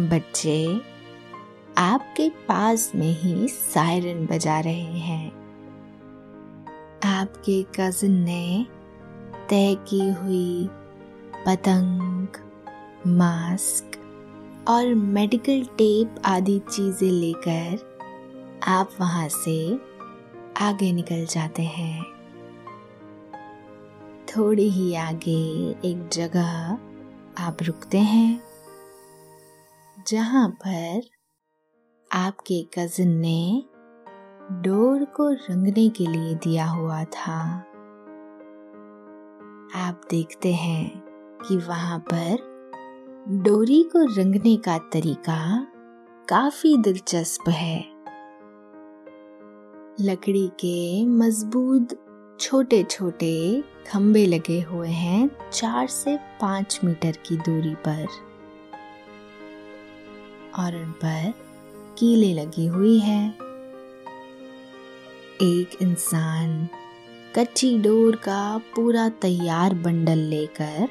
बच्चे, 0.00 0.80
आपके 1.78 2.28
पास 2.28 2.92
में 2.94 3.18
ही 3.20 3.48
सायरन 3.48 4.26
बजा 4.26 4.60
रहे 4.60 4.98
हैं। 4.98 5.32
आपके 7.04 7.62
कजिन 7.62 8.12
ने 8.12 8.66
तय 9.48 9.74
की 9.74 10.10
हुई 10.10 10.68
पतंग 11.46 12.28
मास्क 13.06 13.98
और 14.68 14.94
मेडिकल 14.94 15.64
टेप 15.64 16.22
आदि 16.24 16.58
चीज़ें 16.58 17.10
लेकर 17.10 17.98
आप 18.68 18.90
वहाँ 19.00 19.28
से 19.28 19.80
आगे 20.60 20.92
निकल 20.92 21.26
जाते 21.26 21.62
हैं। 21.62 22.04
थोड़ी 24.26 24.68
ही 24.70 24.94
आगे 24.94 25.40
एक 25.84 26.08
जगह 26.12 26.78
आप 27.38 27.62
रुकते 27.62 27.98
हैं। 27.98 28.51
जहाँ 30.08 30.48
पर 30.48 31.02
आपके 32.12 32.66
कजिन 32.78 33.08
ने 33.08 33.64
डोर 34.52 35.04
को 35.04 35.30
रंगने 35.30 35.88
के 35.88 36.06
लिए 36.06 36.34
दिया 36.34 36.66
हुआ 36.66 37.04
था। 37.04 37.58
आप 39.74 40.00
देखते 40.10 40.52
हैं 40.52 41.02
कि 41.48 41.56
वहाँ 41.56 41.98
पर 41.98 42.36
डोरी 43.28 43.82
को 43.82 44.14
रंगने 44.16 44.56
का 44.56 44.78
तरीका 44.78 45.66
काफ़ी 46.28 46.76
दिलचस्प 46.76 47.48
है। 47.48 47.78
लकड़ी 50.00 50.48
के 50.48 51.06
मज़बूत 51.06 51.88
छोटे 52.40 52.82
छोटे 52.82 53.64
खंबे 53.86 54.26
लगे 54.26 54.60
हुए 54.60 54.88
हैं 54.88 55.50
चार 55.50 55.86
से 55.86 56.16
पाँच 56.16 56.80
मीटर 56.84 57.12
की 57.12 57.36
दूरी 57.36 57.74
पर। 57.74 58.31
और 60.58 60.76
उन 60.76 60.92
पर 60.92 61.32
कीले 61.98 62.34
लगी 62.34 62.66
हुई 62.66 62.98
है। 62.98 63.28
एक 65.42 65.78
इंसान 65.82 66.68
कच्ची 67.36 67.78
डोर 67.78 68.16
का 68.16 68.58
पूरा 68.58 69.08
तैयार 69.08 69.74
बंडल 69.74 70.18
लेकर 70.18 70.88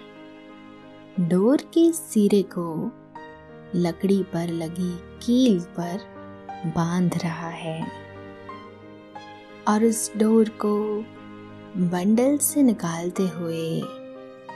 डोर 1.19 1.58
के 1.58 1.91
सिरे 1.91 2.41
को 2.58 2.91
लकड़ी 3.76 4.24
पर 4.24 4.47
लगी 4.47 4.97
कील 5.26 5.60
पर 5.60 6.00
बाँध 6.76 7.17
रहा 7.24 7.50
है 7.50 7.91
और 9.67 9.84
उस 9.84 10.12
डोर 10.17 10.50
को 10.50 11.06
बंडल 11.78 12.38
से 12.38 12.63
निकालते 12.63 13.28
हुए 13.28 13.82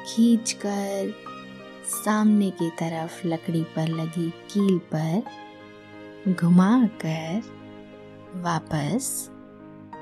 खींचकर 0.07 1.24
सामने 1.87 2.49
की 2.49 2.69
तरफ़ 2.69 3.27
लकड़ी 3.27 3.63
पर 3.63 3.87
लगी 3.87 4.29
कील 4.29 4.77
पर 4.95 5.23
घुमाकर 6.31 7.41
वापस 8.35 9.31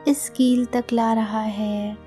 इस 0.08 0.30
कील 0.30 0.66
तक 0.66 0.84
ला 0.94 1.14
रहा 1.14 1.42
है। 1.42 1.98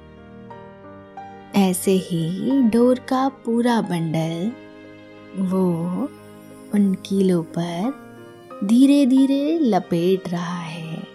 ऐसे 1.56 1.90
ही 1.90 2.50
डोर 2.62 2.98
का 2.98 3.28
पूरा 3.28 3.80
बंडल, 3.80 4.52
वो 5.42 5.90
उन 6.74 6.94
कीलों 6.94 7.42
पर 7.42 8.06
धीरे 8.64 9.06
धीरे 9.06 9.58
लपेट 9.58 10.28
रहा 10.28 10.60
है। 10.60 11.06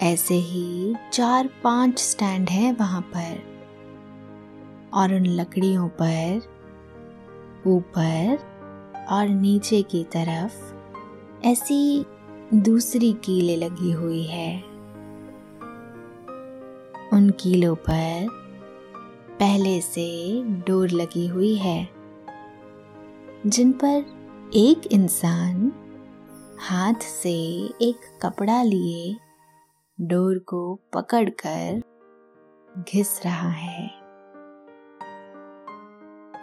ऐसे 0.00 0.34
ही 0.34 0.94
चार 1.12 1.48
पाँच 1.64 1.98
स्टैंड 1.98 2.48
है 2.48 2.72
वहाँ 2.72 3.00
पर। 3.00 3.49
और 4.94 5.14
उन 5.14 5.26
लकड़ियों 5.26 5.88
पर, 5.88 6.40
ऊपर 7.66 8.38
और 9.10 9.28
नीचे 9.28 9.82
की 9.82 10.04
तरफ़ 10.04 11.46
ऐसी 11.46 12.06
दूसरी 12.54 13.12
कीले 13.12 13.56
लगी 13.56 13.92
हुई 13.92 14.22
है। 14.22 14.62
उन 17.12 17.30
कीलों 17.40 17.74
पर 17.74 18.26
पहले 19.40 19.80
से 19.80 20.42
डोर 20.44 20.90
लगी 20.90 21.26
हुई 21.26 21.54
है, 21.54 21.88
जिन 23.46 23.72
पर 23.72 24.50
एक 24.54 24.86
इंसान 24.92 25.72
हाथ 26.60 26.94
से 26.94 27.32
एक 27.82 28.18
कपड़ा 28.22 28.62
लिए 28.62 29.16
डोर 30.00 30.38
को 30.38 30.74
पकड़कर 30.92 31.82
घिस 32.78 33.24
रहा 33.26 33.48
है। 33.48 33.99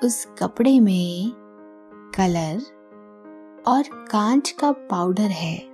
उस 0.03 0.25
कपड़े 0.39 0.79
में 0.79 1.31
कलर 2.17 2.61
और 3.67 3.83
कांच 4.11 4.51
का 4.51 4.71
पाउडर 4.71 5.31
है, 5.31 5.69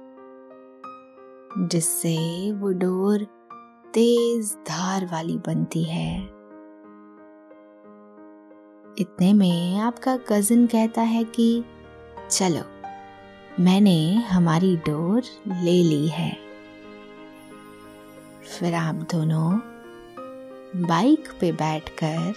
जिससे 1.68 2.52
वो 2.52 2.72
डोर 2.72 3.24
तेज 3.94 4.58
धार 4.68 5.06
वाली 5.06 5.38
बनती 5.38 5.84
है। 5.84 6.24
इतने 9.00 9.34
में 9.34 9.80
आपका 9.80 10.18
कजिन 10.18 10.68
कहता 10.68 11.02
है 11.02 11.24
कि, 11.24 11.64
चलो, 12.32 12.62
मैंने 13.64 14.16
हमारी 14.16 14.78
डोर 14.78 15.24
ले 15.48 15.84
ली 15.84 16.08
है। 16.08 16.38
फिर 18.60 18.74
आप 18.74 18.96
दोनों 18.96 19.60
बाइक 20.88 21.28
पे 21.42 21.52
बैठकर 21.52 22.34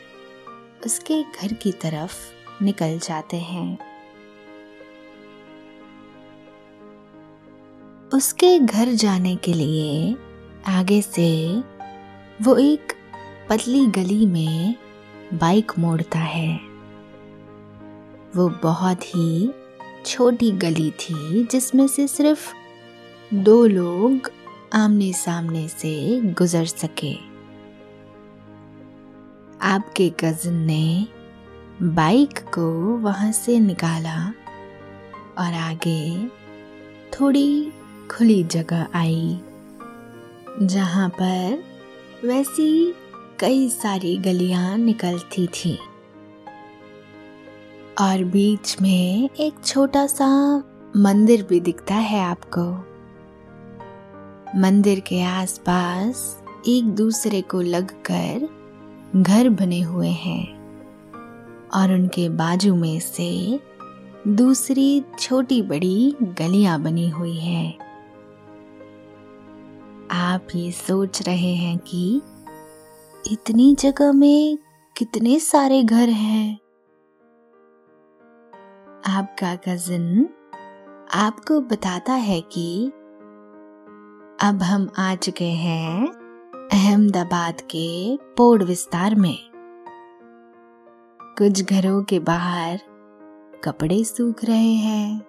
उसके 0.84 1.22
घर 1.22 1.52
की 1.52 1.72
तरफ़ 1.72 2.14
निकल 2.64 2.98
जाते 2.98 3.36
हैं। 3.36 3.78
उसके 8.14 8.58
घर 8.58 8.88
जाने 8.88 9.36
के 9.36 9.52
लिए 9.52 10.16
आगे 10.66 11.02
से 11.02 11.60
वो 12.42 12.56
एक 12.56 12.92
पतली 13.48 13.86
गली 13.86 14.26
में 14.26 14.74
बाइक 15.34 15.72
मोड़ता 15.78 16.18
है। 16.18 16.60
वो 18.36 18.48
बहुत 18.48 19.04
ही 19.04 19.50
छोटी 20.06 20.50
गली 20.50 20.90
थी, 20.90 21.44
जिसमें 21.44 21.86
से 21.86 22.08
सिर्फ़ 22.08 22.54
दो 23.34 23.66
लोग 23.66 24.32
आमने 24.72 25.12
सामने 25.12 25.68
से 25.68 26.20
गुजर 26.20 26.64
सके। 26.64 27.35
आपके 29.62 30.10
कजिन 30.10 30.54
ने 30.54 31.06
बाइक 31.82 32.38
को 32.38 32.96
वहाँ 32.96 33.32
से 33.32 33.60
निकाला 33.60 34.26
और 35.38 35.54
आगे 35.54 36.28
थोड़ी 37.10 37.72
खुली 38.10 38.44
जगह 38.44 38.88
आई, 38.94 39.40
जहाँ 40.62 41.08
पर 41.08 41.64
वैसी 42.24 42.94
कई 43.40 43.68
सारी 43.68 44.16
गलियाँ 44.16 44.78
निकलती 44.78 45.46
थी। 45.46 45.78
और 48.00 48.24
बीच 48.24 48.76
में 48.82 49.30
एक 49.40 49.54
छोटा 49.64 50.06
सा 50.06 50.58
मंदिर 50.96 51.42
भी 51.42 51.60
दिखता 51.60 51.94
है 51.94 52.20
आपको। 52.20 52.70
मंदिर 54.60 55.00
के 55.00 55.22
आसपास 55.22 56.42
एक 56.68 56.84
दूसरे 56.84 57.42
को 57.42 57.60
लगकर 57.60 58.55
घर 59.16 59.48
बने 59.48 59.80
हुए 59.80 60.08
हैं 60.08 60.56
और 61.74 61.92
उनके 61.92 62.28
बाजू 62.28 62.74
में 62.76 63.00
से 63.00 63.60
दूसरी 64.28 65.04
छोटी 65.20 65.62
बड़ी 65.62 66.16
गलियाँ 66.22 66.82
बनी 66.82 67.08
हुई 67.08 67.36
है। 67.36 67.70
आप 70.10 70.46
ये 70.54 70.72
सोच 70.72 71.22
रहे 71.22 71.54
हैं 71.54 71.78
कि 71.78 72.22
इतनी 73.32 73.74
जगह 73.74 74.12
में 74.12 74.58
कितने 74.96 75.38
सारे 75.38 75.82
घर 75.82 76.08
हैं। 76.08 76.58
आपका 79.06 79.54
कजिन 79.56 80.28
आपको 81.14 81.60
बताता 81.60 82.12
है 82.12 82.40
कि 82.40 82.86
अब 84.40 84.62
हम 84.62 84.88
आ 84.98 85.14
चुके 85.14 85.50
हैं 85.50 86.25
अहमदाबाद 86.76 87.60
के 87.60 88.16
पोड़ 88.16 88.62
विस्तार 88.62 89.14
में। 89.14 89.38
कुछ 91.38 91.62
घरों 91.62 92.02
के 92.02 92.18
बाहर 92.18 92.80
कपड़े 93.64 94.04
सूख 94.04 94.44
रहे 94.44 94.74
हैं। 94.74 95.22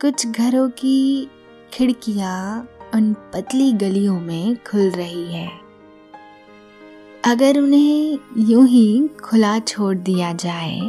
कुछ 0.00 0.26
घरों 0.26 0.68
की 0.70 1.28
खिड़कियाँ 1.72 2.68
उन 2.94 3.12
पतली 3.12 3.72
गलियों 3.72 4.20
में 4.20 4.56
खुल 4.56 4.90
रही 4.90 5.32
है। 5.34 5.50
अगर 7.24 7.58
उन्हें 7.58 8.18
यूँ 8.38 8.66
ही 8.66 9.08
खुला 9.08 9.58
छोड़ 9.58 9.96
दिया 9.96 10.32
जाए 10.32 10.80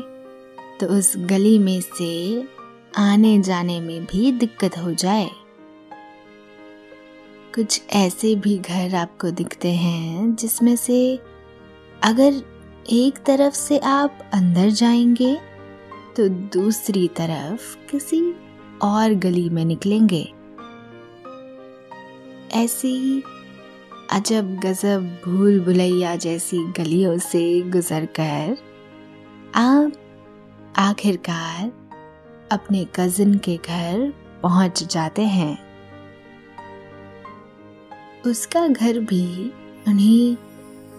तो 0.79 0.87
उस 0.87 1.13
गली 1.17 1.59
में 1.59 1.81
से 1.81 2.47
आने 2.97 3.41
जाने 3.41 3.79
में 3.81 4.05
भी 4.05 4.31
दिक्कत 4.31 4.77
हो 4.77 4.93
जाए। 4.93 5.29
कुछ 7.55 7.81
ऐसे 7.89 8.35
भी 8.35 8.57
घर 8.57 8.95
आपको 8.95 9.31
दिखते 9.31 9.71
हैं 9.71 10.35
जिसमें 10.35 10.75
से 10.75 11.19
अगर 12.03 12.41
एक 12.89 13.17
तरफ़ 13.25 13.53
से 13.53 13.77
आप 13.77 14.29
अंदर 14.33 14.69
जाएँगे 14.69 15.37
तो 16.17 16.29
दूसरी 16.29 17.07
तरफ़ 17.07 17.75
किसी 17.91 18.35
और 18.81 19.13
गली 19.13 19.49
में 19.49 19.65
निकलेंगे। 19.65 20.33
ऐसी 22.53 23.23
अजब 24.11 24.55
गजब 24.59 25.21
भूल 25.25 25.59
भुलैया 25.59 26.15
जैसी 26.15 26.57
गलियों 26.57 27.17
से 27.17 27.61
गुजरकर 27.61 28.57
आप 29.55 29.91
आखिरकार 30.77 31.71
अपने 32.51 32.87
कजिन 32.95 33.37
के 33.37 33.57
घर 33.57 34.13
पहुँच 34.43 34.83
जाते 34.83 35.21
हैं। 35.21 35.70
उसका 38.27 38.67
घर 38.67 38.99
भी 38.99 39.51
उन्हीं 39.87 40.35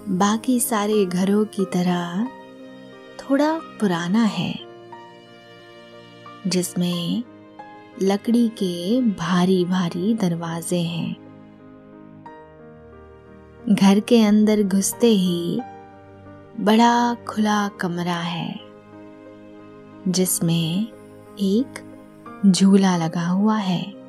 बाकी 0.08 0.60
सारे 0.60 1.06
घरों 1.06 1.44
की 1.44 1.64
तरह 1.64 2.24
थोड़ा 3.20 3.52
पुराना 3.80 4.22
है, 4.22 4.58
जिसमें 6.46 7.22
लकड़ी 8.02 8.48
के 8.48 9.00
भारी 9.00 9.64
भारी 9.64 10.14
दरवाजे 10.14 10.80
हैं। 10.80 11.16
घर 13.68 14.00
के 14.00 14.22
अंदर 14.22 14.62
घुसते 14.62 15.06
ही 15.06 15.60
बड़ा 16.60 17.14
खुला 17.14 17.68
कमरा 17.68 18.20
है, 18.20 18.60
जिसमें 20.08 20.86
एक 21.40 21.82
झूला 22.46 22.96
लगा 22.96 23.26
हुआ 23.26 23.56
है। 23.56 24.01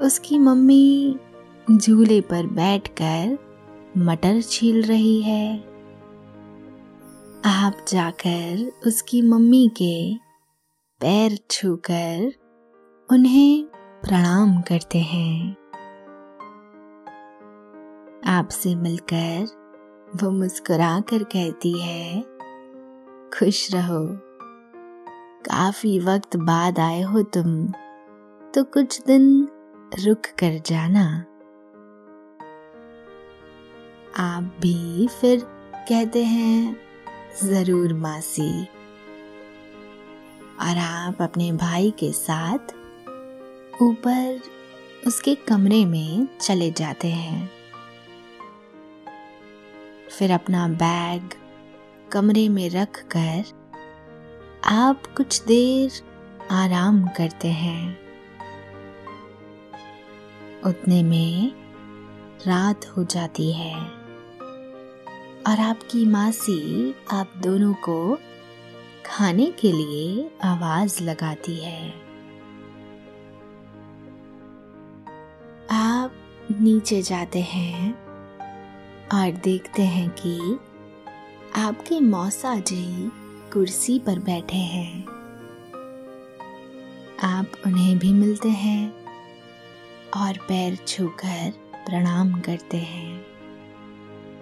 उसकी 0.00 0.38
मम्मी 0.38 1.18
झूले 1.72 2.20
पर 2.20 2.46
बैठकर 2.46 3.38
मटर 3.98 4.40
छील 4.42 4.82
रही 4.82 5.22
है। 5.22 5.58
आप 7.44 7.84
जाकर 7.88 8.72
उसकी 8.86 9.22
मम्मी 9.22 9.70
के 9.82 10.14
पैर 11.00 11.38
छूकर 11.50 12.32
उन्हें 13.12 13.64
प्रणाम 14.02 14.60
करते 14.60 14.98
हैं। 14.98 15.56
आपसे 18.26 18.74
मिलकर 18.74 19.46
वो 20.22 20.30
मुस्कुरा 20.30 21.00
कर 21.00 21.22
कहती 21.22 21.78
है, 21.78 22.20
खुश 23.38 23.74
रहो। 23.74 24.06
काफ़ी 25.44 25.98
वक्त 25.98 26.36
बाद 26.36 26.78
आए 26.78 27.02
हो 27.02 27.22
तुम 27.22 27.66
तो 28.54 28.64
कुछ 28.64 29.00
दिन 29.06 29.48
रुक 29.98 30.22
कर 30.26 30.62
जाना। 30.66 31.26
आप 34.16 34.42
भी 34.60 35.08
फिर 35.08 35.40
कहते 35.88 36.24
हैं, 36.24 36.76
ज़रूर 37.44 37.94
मासी। 37.94 38.64
और 40.60 40.78
आप 40.78 41.22
अपने 41.22 41.52
भाई 41.52 41.90
के 41.90 42.12
साथ 42.12 42.58
ऊपर 43.82 44.40
उसके 45.06 45.34
कमरे 45.34 45.84
में 45.84 46.28
चले 46.40 46.70
जाते 46.70 47.08
हैं। 47.08 47.50
फिर 50.18 50.32
अपना 50.32 50.68
बैग 50.68 51.30
कमरे 52.12 52.48
में 52.48 52.70
रख 52.70 53.04
कर 53.16 53.44
आप 54.64 55.02
कुछ 55.16 55.42
देर 55.42 55.90
आराम 56.50 57.08
करते 57.08 57.48
हैं। 57.48 58.09
उतने 60.66 61.02
में 61.02 61.52
रात 62.46 62.84
हो 62.86 63.04
जाती 63.04 63.52
है। 63.52 63.74
और 65.46 65.60
आपकी 65.60 66.06
मासी, 66.06 66.94
आप 67.12 67.32
दोनों 67.36 67.74
को 67.74 68.18
खाने 69.06 69.46
के 69.46 69.72
लिए 69.72 70.30
आवाज़ 70.44 71.02
लगाती 71.02 71.56
है। 71.56 71.90
आप 75.70 76.12
नीचे 76.60 77.02
जाते 77.02 77.40
हैं 77.40 77.94
और 79.14 79.30
देखते 79.30 79.82
हैं 79.82 80.10
कि 80.10 80.58
आपके 81.60 82.00
मौसा 82.00 82.56
जी 82.56 83.08
कुर्सी 83.52 83.98
पर 83.98 84.18
बैठे 84.18 84.56
हैं। 84.56 85.04
आप 87.22 87.46
उन्हें 87.66 87.98
भी 87.98 88.12
मिलते 88.12 88.48
हैं। 88.48 88.99
और 90.16 90.32
पैर 90.48 90.76
छूकर 90.76 91.50
प्रणाम 91.86 92.40
करते 92.40 92.76
हैं। 92.76 93.26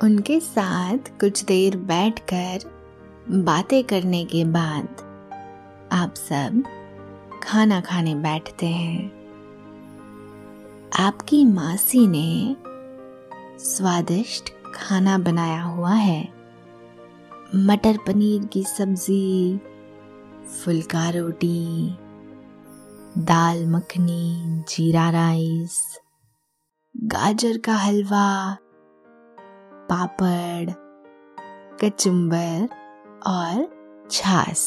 उनके 0.02 0.40
साथ 0.40 0.98
कुछ 0.98 1.44
देर 1.44 1.76
बैठकर 1.76 2.58
बातें 3.30 3.84
करने 3.84 4.24
के 4.24 4.44
बाद 4.44 4.88
आप 5.92 6.14
सब 6.14 6.62
खाना 7.42 7.80
खाने 7.80 8.14
बैठते 8.14 8.66
हैं। 8.66 9.18
आपकी 10.98 11.44
मासी 11.44 12.06
ने 12.06 12.56
स्वादिष्ट 13.58 14.50
खाना 14.74 15.18
बनाया 15.18 15.62
हुआ 15.62 15.94
है। 15.94 16.28
मटर 17.56 17.98
पनीर 18.06 18.44
की 18.44 18.64
सब्ज़ी, 18.64 19.60
फुलका 20.64 21.10
रोटी 21.10 21.98
दाल, 23.18 23.66
मखनी, 23.66 24.62
जीरा 24.68 25.10
राइस, 25.10 26.00
गाजर 26.96 27.58
का 27.58 27.74
हलवा, 27.74 28.56
पापड़ 29.92 30.70
कचुम्बर 31.80 32.68
और 33.26 33.68
छाछ। 34.10 34.58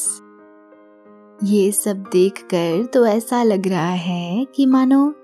ये 1.44 1.72
सब 1.72 1.96
देखकर 2.12 2.86
तो 2.86 3.06
ऐसा 3.06 3.42
लग 3.42 3.66
रहा 3.66 3.90
है 3.90 4.44
कि 4.44 4.66
मानो 4.66 5.14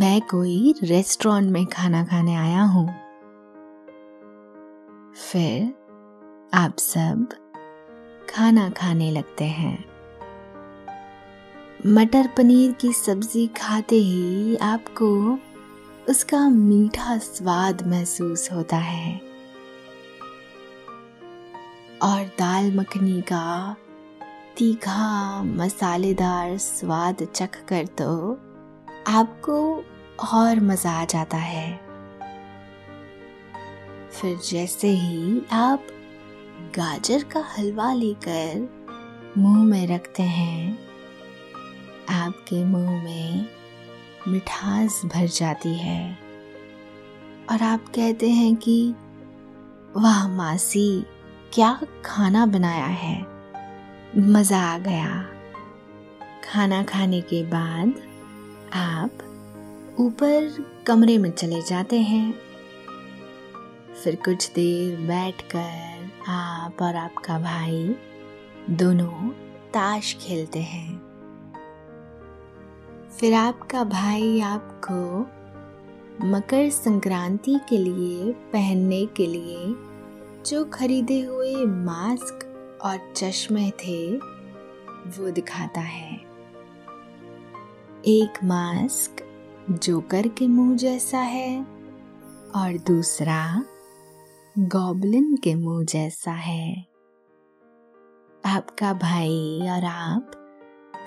मैं 0.00 0.20
कोई 0.20 0.74
रेस्टोरेंट 0.82 1.52
में 1.52 1.66
खाना 1.66 2.04
खाने 2.04 2.34
आया 2.34 2.62
हूँ। 2.62 2.88
फिर 5.14 5.74
आप 6.54 6.76
सब 6.78 7.28
खाना 8.30 8.70
खाने 8.70 9.10
लगते 9.10 9.44
हैं। 9.44 9.97
मटर 11.86 12.26
पनीर 12.26 12.72
की 12.72 12.92
सब्ज़ी 12.92 13.46
खाते 13.46 13.96
ही 13.96 14.56
आपको 14.56 15.38
उसका 16.08 16.48
मीठा 16.48 17.18
स्वाद 17.18 17.86
महसूस 17.86 18.48
होता 18.52 18.76
है। 18.76 19.12
और 22.02 22.24
दाल 22.38 22.72
मखनी 22.76 23.20
का 23.20 23.76
तीखा, 24.56 25.42
मसालेदार 25.42 26.56
स्वाद 26.58 27.26
चख 27.34 27.60
कर 27.68 27.86
तो 27.86 28.32
आपको 29.06 29.84
और 30.32 30.60
मज़ा 30.60 30.92
आ 30.92 31.04
जाता 31.04 31.36
है। 31.36 31.80
फिर 34.12 34.38
जैसे 34.38 34.88
ही 34.88 35.42
आप 35.52 35.86
गाजर 36.76 37.22
का 37.22 37.44
हलवा 37.58 37.92
लेकर 37.92 38.68
मुँह 39.38 39.64
में 39.64 39.86
रखते 39.86 40.22
हैं 40.22 40.87
आपके 42.10 42.64
मुँह 42.64 43.04
में 43.04 43.46
मिठास 44.28 45.02
भर 45.04 45.26
जाती 45.26 45.74
है। 45.74 46.18
और 47.50 47.62
आप 47.62 47.80
कहते 47.94 48.30
हैं 48.30 48.56
कि, 48.56 48.94
वाह 49.96 50.28
मासी, 50.28 51.06
क्या 51.52 51.80
खाना 52.04 52.46
बनाया 52.46 52.86
है? 52.86 53.26
मज़ा 54.18 54.60
आ 54.60 54.78
गया। 54.78 55.26
खाना 56.44 56.82
खाने 56.82 57.20
के 57.20 57.42
बाद 57.42 57.88
आप 58.72 59.10
ऊपर 60.00 60.66
कमरे 60.86 61.18
में 61.18 61.30
चले 61.30 61.62
जाते 61.62 62.00
हैं। 62.00 62.34
फिर 64.04 64.16
कुछ 64.16 64.52
देर 64.52 64.96
बैठकर 64.96 66.10
आप 66.28 66.82
और 66.82 66.96
आपका 66.96 67.38
भाई 67.38 67.96
दोनों 68.70 69.28
ताश 69.74 70.16
खेलते 70.20 70.58
हैं। 70.58 71.07
फिर 73.20 73.34
आपका 73.34 73.84
भाई 73.84 74.40
आपको 74.40 75.20
मकर 76.26 76.70
संक्रांति 76.70 77.60
के 77.68 77.78
लिए 77.78 78.32
पहनने 78.32 79.06
के 79.06 79.26
लिए 79.26 79.74
जो 80.46 80.64
खरीदे 80.64 81.20
हुए 81.20 81.54
मास्क 81.64 82.44
और 82.84 83.12
चश्मे 83.16 83.70
थे, 83.70 84.16
वो 85.08 85.30
दिखाता 85.30 85.80
है। 85.80 86.14
एक 88.06 88.38
मास्क 88.44 89.24
जोकर 89.70 90.28
के 90.28 90.46
मुँह 90.46 90.76
जैसा 90.76 91.18
है 91.18 91.62
और 92.56 92.78
दूसरा 92.86 93.64
गॉबलिन 94.58 95.36
के 95.36 95.54
मुँह 95.54 95.84
जैसा 95.84 96.32
है। 96.32 96.86
आपका 98.46 98.92
भाई 98.92 99.60
और 99.62 99.84
आप 99.84 100.47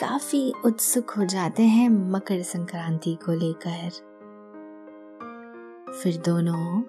काफ़ी 0.02 0.54
उत्सुक 0.66 1.10
हो 1.10 1.26
जाते 1.26 1.64
हैं 1.64 1.88
मकर 2.12 2.42
संक्रांति 2.42 3.14
को 3.26 3.32
लेकर। 3.32 3.90
फिर 5.94 6.18
दोनों 6.18 6.82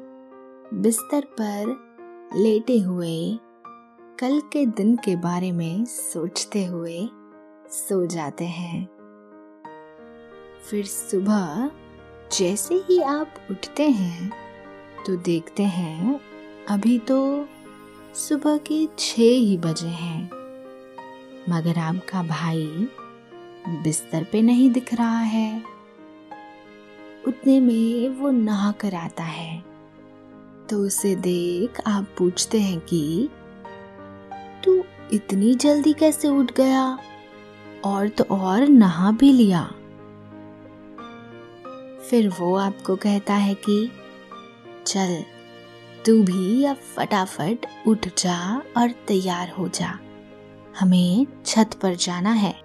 बिस्तर 0.74 1.24
पर 1.40 1.74
लेटे 2.36 2.78
हुए 2.78 3.38
कल 4.18 4.40
के 4.52 4.64
दिन 4.66 4.96
के 4.96 5.16
बारे 5.16 5.50
में 5.52 5.84
सोचते 5.84 6.64
हुए 6.64 6.98
सो 7.70 8.04
जाते 8.06 8.44
हैं। 8.44 8.86
फिर 10.62 10.84
सुबह 10.84 11.70
जैसे 12.32 12.74
ही 12.88 13.00
आप 13.00 13.34
उठते 13.50 13.88
हैं 13.90 14.30
तो 15.06 15.16
देखते 15.16 15.62
हैं, 15.62 16.20
अभी 16.70 16.98
तो 16.98 17.46
सुबह 18.18 18.56
के 18.56 18.86
छः 18.98 19.22
ही 19.22 19.56
बजे 19.58 19.88
हैं, 19.88 20.30
मगर 21.50 21.78
आपका 21.78 22.22
भाई 22.22 22.88
बिस्तर 23.68 24.24
पे 24.24 24.42
नहीं 24.42 24.70
दिख 24.70 24.94
रहा 24.94 25.20
है। 25.20 25.62
उतने 27.28 27.60
में 27.60 28.08
वो 28.08 28.30
नहा 28.30 28.72
कर 28.72 28.94
आता 28.94 29.22
है। 29.22 29.62
तो 30.70 30.86
उसे 30.86 31.16
देख 31.16 31.80
आप 31.86 32.06
पूछते 32.18 32.60
हैं 32.60 32.80
कि, 32.80 33.28
तू 34.64 34.84
इतनी 35.12 35.54
जल्दी 35.54 35.92
कैसे 35.92 36.28
उठ 36.28 36.52
गया? 36.52 36.98
और 37.84 38.08
तो 38.08 38.24
और 38.24 38.68
नहा 38.68 39.12
भी 39.12 39.32
लिया? 39.32 39.64
फिर 42.10 42.28
वो 42.28 42.56
आपको 42.56 42.96
कहता 42.96 43.34
है 43.34 43.54
कि, 43.54 43.92
चल, 44.86 45.24
तू 46.06 46.22
भी 46.22 46.64
अब 46.64 46.76
फटाफट 46.76 47.58
उठ 47.86 48.08
जा 48.08 48.62
और 48.76 48.90
तैयार 48.90 49.50
हो 49.50 49.68
जा। 49.68 49.98
हमें 50.80 51.26
छत 51.46 51.70
पर 51.82 51.94
जाना 51.94 52.30
है। 52.30 52.61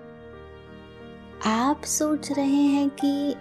आप 1.46 1.84
सोच 1.84 2.32
रहे 2.32 2.64
हैं 2.64 2.90
कि 2.90 3.36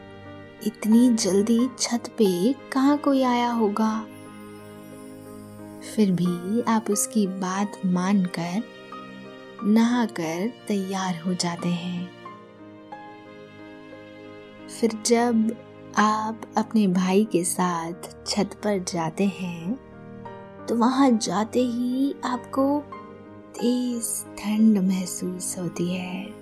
इतनी 0.67 1.15
जल्दी 1.15 1.69
छत 1.79 2.09
पे 2.19 2.53
कहाँ 2.73 2.99
कोई 2.99 3.23
आया 3.23 3.51
होगा? 3.51 4.07
फिर 5.81 6.13
भी 6.13 6.61
आप 6.63 6.91
उसकी 6.91 7.27
बात 7.27 7.81
मानकर, 7.87 8.63
नहाकर 9.65 10.53
तैयार 10.69 11.21
हो 11.21 11.35
जाते 11.35 11.69
हैं। 11.69 12.11
फिर 14.69 14.99
जब 15.07 15.57
आप 15.99 16.41
अपने 16.57 16.87
भाई 16.87 17.25
के 17.25 17.45
साथ 17.45 18.27
छत 18.27 18.51
पर 18.65 18.79
जाते 18.79 19.25
हैं 19.25 19.75
तो 20.67 20.75
वहाँ 20.75 21.11
जाते 21.11 21.61
ही 21.61 22.15
आपको 22.25 22.81
तेज 23.55 24.25
ठंड 24.39 24.79
महसूस 24.79 25.59
होती 25.59 25.95
है। 25.95 26.36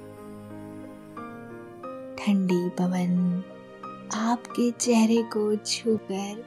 ठंडी 2.25 2.69
पवन 2.69 3.43
आपके 4.15 4.71
चेहरे 4.71 5.23
को 5.23 5.57
छूकर 5.57 6.45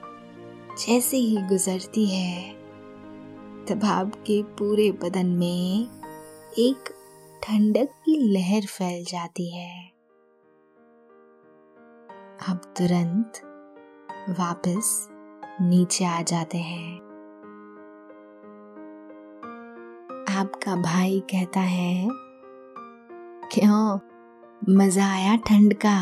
जैसे 0.79 1.17
ही 1.17 1.37
गुजरती 1.37 2.05
है, 2.05 2.53
तब 3.65 3.85
आपके 3.85 4.43
पूरे 4.43 4.91
बदन 4.91 5.25
में 5.25 5.87
एक 6.59 6.89
ठंडक 7.43 7.89
की 8.05 8.17
लहर 8.33 8.61
फैल 8.61 9.03
जाती 9.03 9.49
है। 9.57 9.87
आप 12.49 12.73
तुरंत 12.77 13.41
वापस 14.29 15.07
नीचे 15.61 16.05
आ 16.05 16.21
जाते 16.21 16.57
हैं। 16.57 16.97
आपका 20.29 20.75
भाई 20.75 21.19
कहता 21.19 21.59
है, 21.59 22.07
क्यों? 23.51 23.99
मज़ा 24.61 25.05
आया 25.05 25.35
ठंड 25.35 25.73
का 25.73 25.97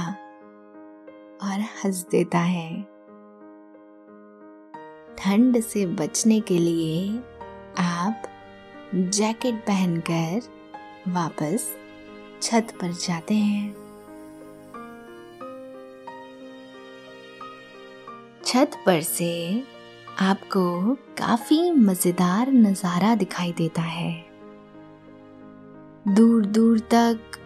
और 1.43 1.59
हंस 1.75 2.05
देता 2.11 2.39
है। 2.39 2.81
ठंड 5.17 5.59
से 5.61 5.85
बचने 5.85 6.39
के 6.39 6.57
लिए 6.57 7.19
आप 7.77 8.23
जैकेट 8.95 9.55
पहनकर 9.55 10.47
वापस 11.07 11.67
छत 12.41 12.73
पर 12.81 12.91
जाते 12.91 13.33
हैं। 13.33 13.75
छत 18.45 18.81
पर 18.85 19.01
से 19.01 19.63
आपको 20.19 20.93
काफ़ी 21.17 21.71
मज़ेदार 21.71 22.51
नज़ारा 22.51 23.15
दिखाई 23.15 23.51
देता 23.51 23.81
है। 23.81 24.13
दूर 26.07 26.45
दूर 26.45 26.79
तक 26.79 27.41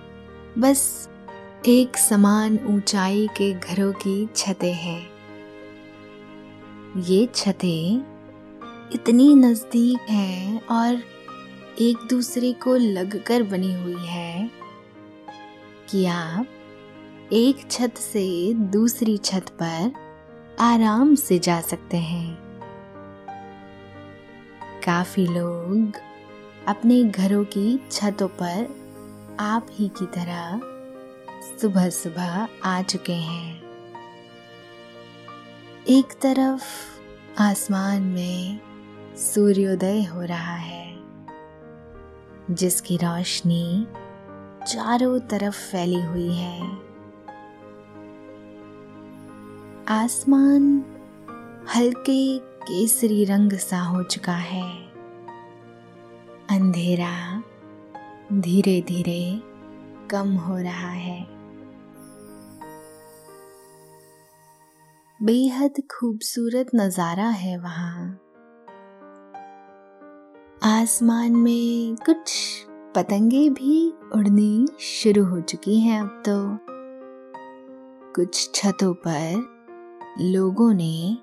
बस 0.60 1.10
एक 1.68 1.98
समान 1.98 2.60
ऊंचाई 2.66 3.28
के 3.28 3.54
घरों 3.54 3.94
की 3.94 4.30
छतें 4.36 4.74
हैं। 4.74 5.10
ये 7.02 7.30
छतें 7.36 8.02
इतनी 8.94 9.36
नज़दीक 9.36 10.10
हैं 10.10 10.62
और 10.62 11.04
एक 11.82 11.98
दूसरे 12.10 12.54
को 12.54 12.76
लगकर 12.76 13.44
बनी 13.44 13.74
हुई 13.74 14.06
है 14.06 14.52
कि 15.90 16.06
आप 16.06 16.48
एक 17.34 17.72
छत 17.72 17.94
से 17.98 18.54
दूसरी 18.54 19.18
छत 19.18 19.46
पर 19.62 19.92
आराम 20.60 21.16
से 21.16 21.40
जा 21.40 21.62
सकते 21.62 21.98
हैं। 21.98 22.38
काफ़ी 24.86 25.28
लोग 25.28 25.92
अपने 26.68 27.04
घरों 27.04 27.44
की 27.44 27.80
छतों 27.92 28.28
पर 28.28 28.79
आप 29.40 29.68
ही 29.72 29.88
की 29.88 30.06
तरह 30.06 30.62
सुबह 31.62 31.90
सुबह 31.90 32.48
आ 32.64 32.82
चुके 32.82 33.14
हैं। 33.14 33.62
एक 35.88 36.06
तरफ़ 36.22 36.64
आसमान 37.42 38.02
में 38.02 38.60
सूर्योदय 39.18 40.04
हो 40.04 40.22
रहा 40.22 40.56
है, 40.56 41.00
जिसकी 42.52 42.98
रोशनी 42.98 43.88
चारों 44.68 45.20
तरफ़ 45.20 45.72
फैली 45.72 46.02
हुई 46.02 46.34
है। 46.34 46.78
आसमान 49.88 50.86
हल्के 51.76 52.40
केसरी 52.40 53.26
रंग 53.26 53.54
सा 53.54 53.82
हो 53.82 54.04
चुका 54.04 54.36
है। 54.36 54.88
अंधेरा 56.50 57.44
धीरे 58.34 58.82
धीरे 58.82 59.42
कम 60.12 60.36
हो 60.38 60.58
रहा 60.58 60.90
है। 60.90 61.22
बेहद 65.20 65.82
खूबसूरत 65.92 66.68
नज़ारा 66.76 67.28
है 67.28 67.58
वहाँ। 67.58 68.20
आसमान 70.64 71.36
में 71.36 71.96
कुछ 71.96 72.36
पतंगे 72.96 73.50
भी 73.50 73.94
उड़नी 74.16 74.68
शुरू 74.80 75.26
हो 75.26 75.42
चुकी 75.42 75.80
हैं 75.80 76.02
अब 76.02 76.24
तो। 76.26 76.38
कुछ 78.16 78.50
छतों 78.56 78.94
पर 78.94 80.16
लोगों 80.22 80.74
ने 80.74 81.18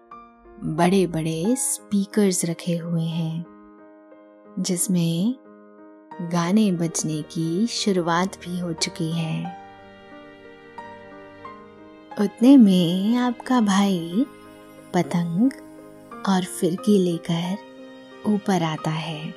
बड़े 0.64 1.07
बड़े 1.07 1.57
स्पीकर्स 1.59 2.45
रखे 2.45 2.77
हुए 2.77 3.05
हैं, 3.05 3.45
जिसमें 4.59 5.45
गाने 6.22 6.72
बजने 6.72 7.22
की 7.22 7.66
शुरुआत 7.66 8.37
भी 8.37 8.59
हो 8.59 8.72
चुकी 8.72 9.12
है। 9.12 9.66
उतने 12.20 12.57
में 12.57 13.16
आपका 13.16 13.61
भाई 13.61 14.26
पतंग 14.94 15.52
और 16.29 16.44
फिरकी 16.44 16.98
लेकर 16.98 17.57
ऊपर 18.26 18.62
आता 18.62 18.90
है। 18.90 19.35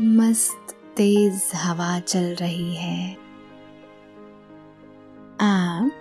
मस्त 0.00 0.76
तेज 0.96 1.42
हवा 1.54 2.00
चल 2.00 2.34
रही 2.34 2.74
है। 2.74 3.14
आप 5.40 5.92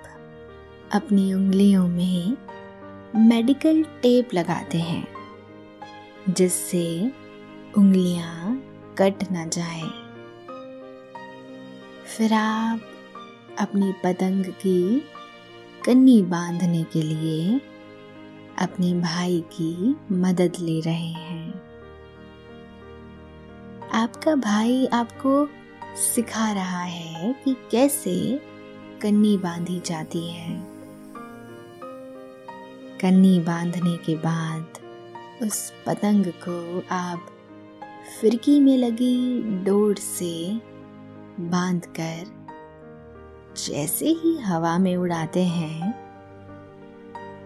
अपनी 0.93 1.33
उंगलियों 1.33 1.87
में 1.87 2.37
मेडिकल 3.15 3.83
टेप 3.83 4.33
लगाते 4.33 4.77
हैं, 4.77 5.07
जिससे 6.29 7.11
उंगलियाँ 7.77 8.63
कट 8.97 9.31
ना 9.31 9.45
जाए। 9.45 9.83
फिर 12.17 12.33
आप 12.33 12.81
अपनी 13.59 13.93
पतंग 14.03 14.45
की 14.45 14.99
कन्नी 15.85 16.21
बांधने 16.21 16.83
के 16.83 17.01
लिए 17.01 17.61
अपने 18.59 18.93
भाई 18.93 19.41
की 19.41 19.95
मदद 20.11 20.53
ले 20.59 20.81
रहे 20.81 21.07
हैं। 21.07 21.53
आपका 23.93 24.35
भाई 24.35 24.85
आपको 24.85 25.49
सिखा 25.95 26.51
रहा 26.51 26.83
है 26.83 27.33
कि 27.45 27.55
कैसे 27.71 28.41
कन्नी 29.01 29.37
बांधी 29.37 29.81
जाती 29.85 30.29
है। 30.29 30.59
कन्नी 33.01 33.39
बांधने 33.39 33.97
के 33.97 34.15
बाद 34.15 34.65
उस 35.43 35.73
पतंग 35.85 36.25
को 36.25 36.83
आप 36.91 37.29
फिरकी 38.03 38.59
में 38.59 38.77
लगी 38.77 39.41
डोर 39.63 39.95
से 39.95 40.59
बांधकर 41.39 42.25
जैसे 43.57 44.09
ही 44.13 44.37
हवा 44.37 44.77
में 44.77 44.95
उड़ाते 44.97 45.43
हैं, 45.43 45.91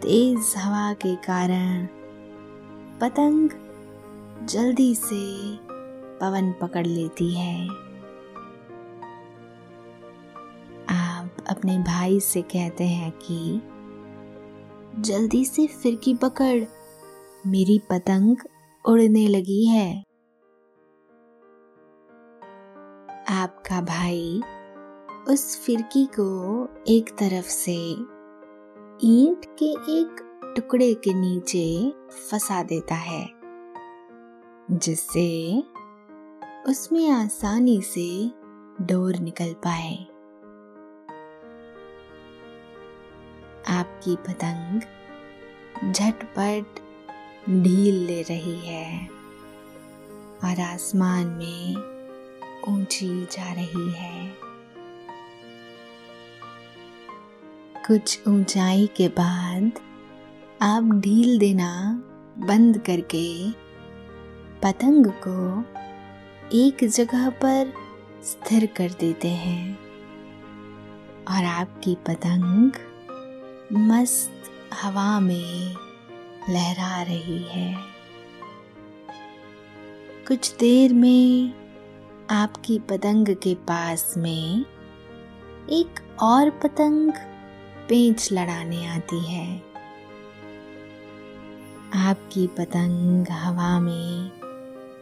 तेज 0.02 0.54
हवा 0.58 0.94
के 0.94 1.16
कारण 1.16 1.86
पतंग 3.02 3.50
जल्दी 4.48 4.96
से 4.96 5.22
पवन 6.20 6.52
पकड़ 6.62 6.86
लेती 6.88 7.34
है। 7.34 7.68
आप 10.90 11.46
अपने 11.50 11.78
भाई 11.80 12.20
से 12.20 12.42
कहते 12.42 12.84
हैं 12.84 13.12
कि 13.24 13.62
जल्दी 15.02 15.46
से 15.46 15.68
फिरकी 15.68 16.14
पकड़, 16.16 16.64
मेरी 17.48 17.80
पतंग 17.80 18.38
उड़ने 18.86 19.28
लगी 19.28 19.66
है। 19.66 20.07
आपका 23.30 23.82
भाई 23.82 24.42
उस 25.30 25.66
फिरकी 25.66 26.06
को 26.06 26.68
एक 26.88 27.10
तरफ़ 27.10 27.46
से 27.46 27.76
ईंट 29.04 29.46
के 29.46 29.72
एक 29.92 30.22
टुकड़े 30.56 30.94
के 30.94 31.14
नीचे 31.14 31.94
फंसा 32.12 32.64
देता 32.64 32.96
है, 32.96 33.30
जिससे 34.72 35.64
उसमें 36.68 37.10
आसानी 37.12 37.82
से 37.82 38.32
डोर 38.86 39.16
निकल 39.16 39.54
पाए। 39.68 39.98
आपकी 43.78 44.16
पतंग 44.16 44.82
झटपट 45.94 46.80
ढील 47.50 47.96
ले 47.96 48.22
रही 48.22 48.60
है 48.60 49.08
और 50.44 50.62
आसमान 50.62 51.28
में 51.28 51.97
ऊँची 52.68 53.26
जा 53.32 53.54
रही 53.54 53.92
है। 53.92 54.38
कुछ 57.88 58.28
ऊंचाई 58.28 58.88
के 58.88 59.08
बाद 59.08 59.72
आप 60.62 60.84
ढील 60.84 61.38
देना 61.40 62.04
बंद 62.38 62.78
करके 62.78 63.52
पतंग 64.64 65.06
को 65.28 65.64
एक 66.54 66.84
जगह 66.84 67.30
पर 67.30 67.74
स्थिर 68.24 68.66
कर 68.66 68.90
देते 69.00 69.28
हैं 69.28 69.80
और 71.28 71.46
आपकी 71.46 71.96
पतंग 71.96 72.72
मस्त 73.74 74.52
हवा 74.74 75.20
में 75.20 75.76
लहरा 76.50 77.02
रही 77.04 77.44
है। 77.44 77.76
कुछ 80.28 80.56
देर 80.58 80.94
में 80.94 81.54
आपकी 82.32 82.80
पतंग 82.80 83.28
के 83.28 83.56
पास 83.56 84.14
में 84.18 84.66
एक 85.70 86.00
और 86.22 86.50
पतंग 86.50 87.12
पेंच 87.90 88.30
लड़ाने 88.32 88.88
आती 88.88 89.20
है। 89.20 89.58
आपकी 91.96 92.48
पतंग 92.48 93.28
हवा 93.32 93.80
में 93.80 94.30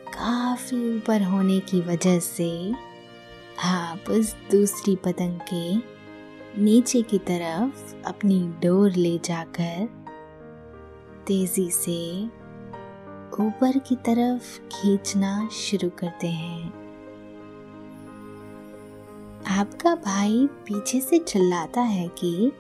काफ़ी 0.08 0.98
ऊपर 0.98 1.24
होने 1.24 1.60
की 1.60 1.82
वजह 1.82 2.20
से 2.20 2.72
आप 3.64 4.10
उस 4.10 4.36
दूसरी 4.52 4.96
पतंग 4.96 5.40
के 5.54 5.76
नीचे 6.62 7.02
की 7.02 7.18
तरफ़ 7.18 7.96
अपनी 8.06 8.48
डोर 8.64 8.92
ले 8.92 9.18
जाकर 9.18 9.90
तेज़ी 11.28 11.70
से 11.72 12.24
ऊपर 13.44 13.78
की 13.78 13.96
तरफ़ 13.96 14.60
खींचना 14.60 15.50
शुरू 15.52 15.90
करते 15.90 16.28
हैं। 16.28 16.85
आपका 19.48 19.96
भाई 19.96 20.48
पीछे 20.52 21.02
से 21.02 21.18
चिल्लाता 21.20 21.82
है 21.82 22.08
कि 22.08 22.52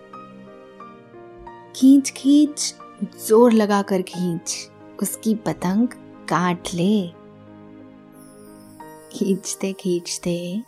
खींच 1.75 2.11
खींच 2.11 2.75
ज़ोर 3.27 3.51
लगाकर 3.51 4.01
खींच, 4.01 4.71
उसकी 5.01 5.35
पतंग 5.35 5.87
काट 6.29 6.67
ले। 6.73 7.07
खींचते 9.11 9.73
खींचते 9.73 10.63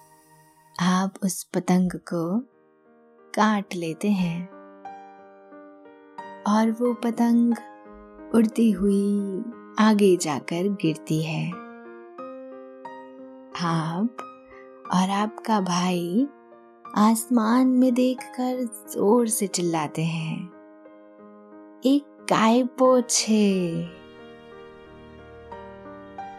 आप 0.79 1.13
उस 1.23 1.43
पतंग 1.43 1.91
को 1.91 2.39
काट 3.35 3.75
लेते 3.75 4.09
हैं। 4.09 4.49
और 6.47 6.71
वो 6.71 6.93
पतंग 6.93 7.55
उड़ती 8.35 8.71
हुई 8.71 9.43
आगे 9.79 10.17
जाकर 10.17 10.67
गिरती 10.81 11.23
है। 11.23 11.49
आप 13.61 14.26
और 14.93 15.09
आपका 15.09 15.59
भाई 15.61 16.27
आसमान 16.97 17.67
में 17.67 17.93
देखकर 17.93 18.63
ज़ोर 18.91 19.27
से 19.27 19.47
चिल्लाते 19.47 20.03
हैं। 20.03 20.37
एक 21.85 22.25
काय 22.29 22.63
पोछे 22.63 23.83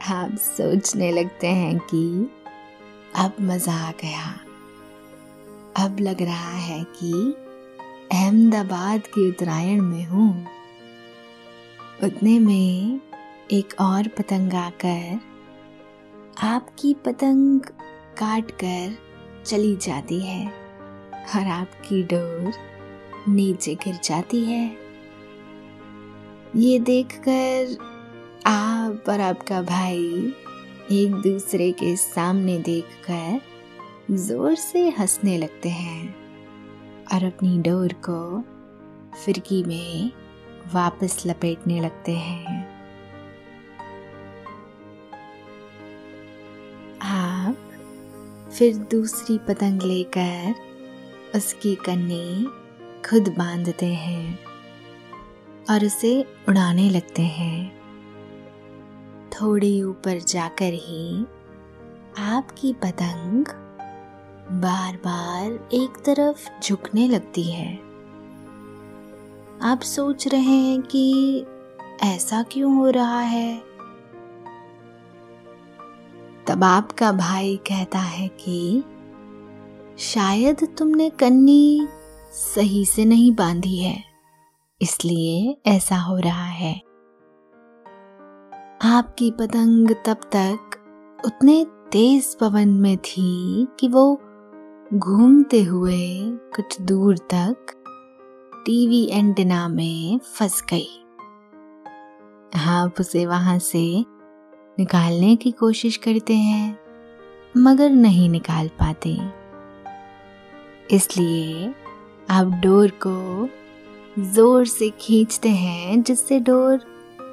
आप 0.09 0.35
सोचने 0.35 1.11
लगते 1.13 1.47
हैं 1.47 1.79
कि 1.79 2.31
अब 3.17 3.37
मज़ा 3.41 3.75
आ 3.89 3.91
गया। 3.93 4.33
अब 5.85 6.01
लग 6.01 6.23
रहा 6.23 6.57
है 6.57 6.85
कि 6.97 7.13
अहमदाबाद 8.13 9.01
की 9.01 9.29
उत्तरायण 9.29 9.83
में 9.83 10.05
हूँ। 10.05 10.47
उतने 12.05 12.39
में 12.39 13.01
एक 13.53 13.75
और 13.81 14.09
पतंग 14.09 14.55
आकर 14.55 15.21
आपकी 16.43 16.95
पतंग 16.95 17.61
काट 18.19 18.51
कर 18.63 18.97
चली 19.47 19.75
जाती 19.77 20.21
है 20.21 20.47
और 21.37 21.47
आपकी 21.51 22.03
डोर 22.13 22.53
नीचे 23.29 23.75
गिर 23.75 23.99
जाती 24.05 24.45
है। 24.45 24.67
ये 26.57 26.79
देखकर 26.81 27.77
आप 28.47 29.09
और 29.09 29.21
आपका 29.21 29.61
भाई 29.63 30.33
एक 30.93 31.15
दूसरे 31.23 31.71
के 31.73 31.95
सामने 31.97 32.59
देखकर 32.59 33.41
ज़ोर 34.17 34.55
से 34.55 34.89
हंसने 34.89 35.37
लगते 35.39 35.69
हैं 35.69 36.15
और 37.13 37.25
अपनी 37.25 37.59
डोर 37.63 37.93
को 38.09 38.21
फिरकी 39.17 39.63
में 39.65 40.11
वापस 40.75 41.23
लपेटने 41.27 41.81
लगते 41.81 42.13
हैं। 42.13 42.58
फिर 48.59 48.77
दूसरी 48.77 49.39
पतंग 49.39 49.83
लेकर 49.83 50.55
उसकी 51.35 51.75
कन्नी 51.75 52.45
खुद 53.11 53.29
बांधते 53.29 53.87
हैं 53.87 54.39
और 55.71 55.85
उसे 55.85 56.25
उड़ाने 56.49 56.91
लगते 56.91 57.23
हैं। 57.23 57.81
थोड़ी 59.31 59.83
ऊपर 59.83 60.19
जाकर 60.19 60.73
ही 60.75 61.27
आपकी 62.19 62.73
पतंग 62.73 63.47
बार 64.63 64.97
बार 64.97 65.69
एक 65.73 66.03
तरफ़ 66.05 66.63
झुकने 66.63 67.09
लगती 67.09 67.43
है। 67.43 67.75
आप 69.63 69.81
सोच 69.83 70.29
रहे 70.29 70.41
हैं 70.41 70.83
कि 70.83 71.45
ऐसा 72.03 72.43
क्यों 72.43 72.77
हो 72.77 72.91
रहा 72.91 73.21
है? 73.21 73.68
तब 76.49 76.65
आपका 76.65 77.11
भाई 77.13 77.57
कहता 77.67 77.99
है 77.99 78.29
कि 78.41 78.83
शायद 79.99 80.65
तुमने 80.79 81.09
कन्नी 81.11 81.87
सही 82.33 82.85
से 82.85 83.05
नहीं 83.05 83.35
बांधी 83.35 83.77
है, 83.77 84.03
इसलिए 84.81 85.57
ऐसा 85.67 85.97
हो 85.97 86.17
रहा 86.19 86.45
है। 86.45 86.75
आपकी 88.87 89.31
पतंग 89.31 89.91
तब 90.07 90.21
तक 90.35 91.21
उतने 91.27 91.65
तेज 91.93 92.35
पवन 92.35 92.69
में 92.69 92.97
थी 92.97 93.67
कि 93.81 93.89
वो 93.89 94.15
घूमते 94.95 95.63
हुए 95.63 96.01
कुछ 96.57 96.81
दूर 96.83 97.19
तक 97.35 97.75
टीवी 98.67 99.07
एंटेना 99.11 99.67
में 99.69 100.19
फंस 100.19 100.63
गई। 100.73 100.89
आप 102.69 103.01
उसे 103.01 103.27
वहाँ 103.27 103.59
से 103.59 104.05
निकालने 104.79 105.35
की 105.37 105.51
कोशिश 105.51 105.97
करते 105.97 106.35
हैं, 106.35 106.79
मगर 107.57 107.91
नहीं 107.91 108.29
निकाल 108.31 108.69
पाते। 108.69 109.17
इसलिए 110.91 111.73
आप 112.31 112.47
डोर 112.63 112.93
को 113.07 113.49
ज़ोर 114.25 114.67
से 114.67 114.91
खींचते 114.91 115.49
हैं, 115.49 116.03
जिससे 116.03 116.39
डोर 116.41 116.85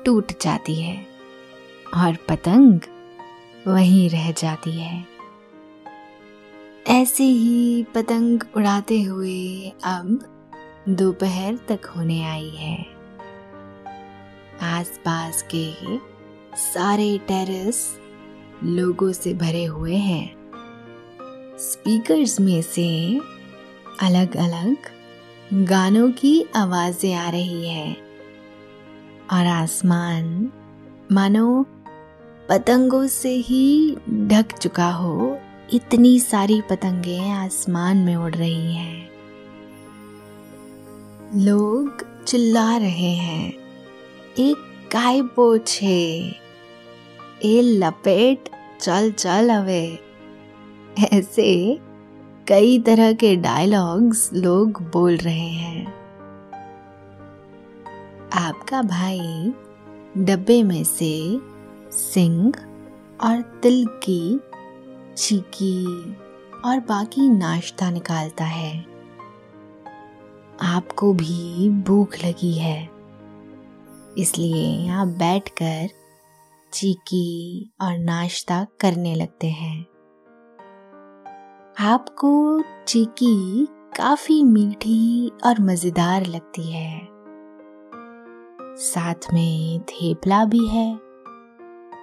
टूट 0.05 0.31
जाती 0.41 0.75
है 0.75 1.05
और 1.93 2.17
पतंग 2.29 2.79
वहीं 3.67 4.09
रह 4.09 4.31
जाती 4.31 4.71
है। 4.71 5.05
ऐसे 6.87 7.23
ही 7.23 7.83
पतंग 7.95 8.43
उड़ाते 8.57 9.01
हुए 9.01 9.69
अब 9.83 10.19
दोपहर 10.89 11.59
तक 11.67 11.85
होने 11.97 12.23
आई 12.23 12.49
है। 12.49 12.77
आसपास 14.61 15.41
के 15.55 15.65
सारे 16.55 17.17
टेरेस 17.17 17.99
लोगों 18.63 19.11
से 19.11 19.33
भरे 19.33 19.65
हुए 19.65 19.95
हैं। 19.95 20.35
स्पीकर्स 21.57 22.39
में 22.39 22.61
से 22.61 23.19
अलग 24.01 24.35
अलग 24.35 24.77
गानों 25.53 26.11
की 26.11 26.45
आवाज़ें 26.55 27.13
आ 27.13 27.29
रही 27.29 27.69
है। 27.69 27.97
और 29.33 29.45
आसमान 29.45 30.51
मानो 31.11 31.65
पतंगों 32.49 33.07
से 33.07 33.29
ही 33.29 33.95
ढक 34.09 34.57
चुका 34.61 34.91
हो। 34.91 35.39
इतनी 35.73 36.19
सारी 36.19 36.61
पतंगे 36.61 37.29
आसमान 37.29 37.97
में 37.97 38.15
उड़ 38.15 38.35
रही 38.35 38.75
हैं। 38.75 39.09
लोग 41.35 42.05
चिल्ला 42.23 42.77
रहे 42.77 43.13
हैं। 43.15 43.53
एक 44.39 44.71
काय 44.91 45.21
पोछे 45.21 46.35
ए 47.45 47.61
लपेट, 47.61 48.49
चल 48.81 49.11
चल 49.11 49.49
अवे 49.51 49.83
ऐसे 51.13 51.79
कई 52.47 52.77
तरह 52.79 53.11
के 53.13 53.35
डायलॉग्स 53.37 54.29
लोग 54.33 54.81
बोल 54.93 55.17
रहे 55.17 55.49
हैं। 55.51 55.85
आपका 58.35 58.81
भाई 58.81 59.53
डब्बे 60.17 60.61
में 60.63 60.83
से 60.83 61.15
सिंग 61.91 62.53
और 63.19 63.41
तिल 63.63 63.85
की 64.03 64.39
चीकी 65.17 65.85
और 66.65 66.79
बाकी 66.79 67.27
नाश्ता 67.29 67.89
निकालता 67.91 68.45
है। 68.45 68.73
आपको 70.63 71.13
भी 71.13 71.69
भूख 71.81 72.15
लगी 72.25 72.53
है, 72.53 72.89
इसलिए 74.17 74.89
आप 74.89 75.07
बैठकर 75.17 75.89
चीकी 76.75 77.71
और 77.81 77.97
नाश्ता 77.97 78.67
करने 78.79 79.15
लगते 79.15 79.47
हैं। 79.47 79.85
आपको 81.79 82.61
चीकी 82.87 83.65
काफ़ी 83.97 84.43
मीठी 84.43 85.31
और 85.45 85.61
मज़ेदार 85.61 86.25
लगती 86.25 86.71
है। 86.71 87.07
साथ 88.77 89.33
में 89.33 89.81
थेपला 89.81 90.45
भी 90.45 90.67
है, 90.67 90.99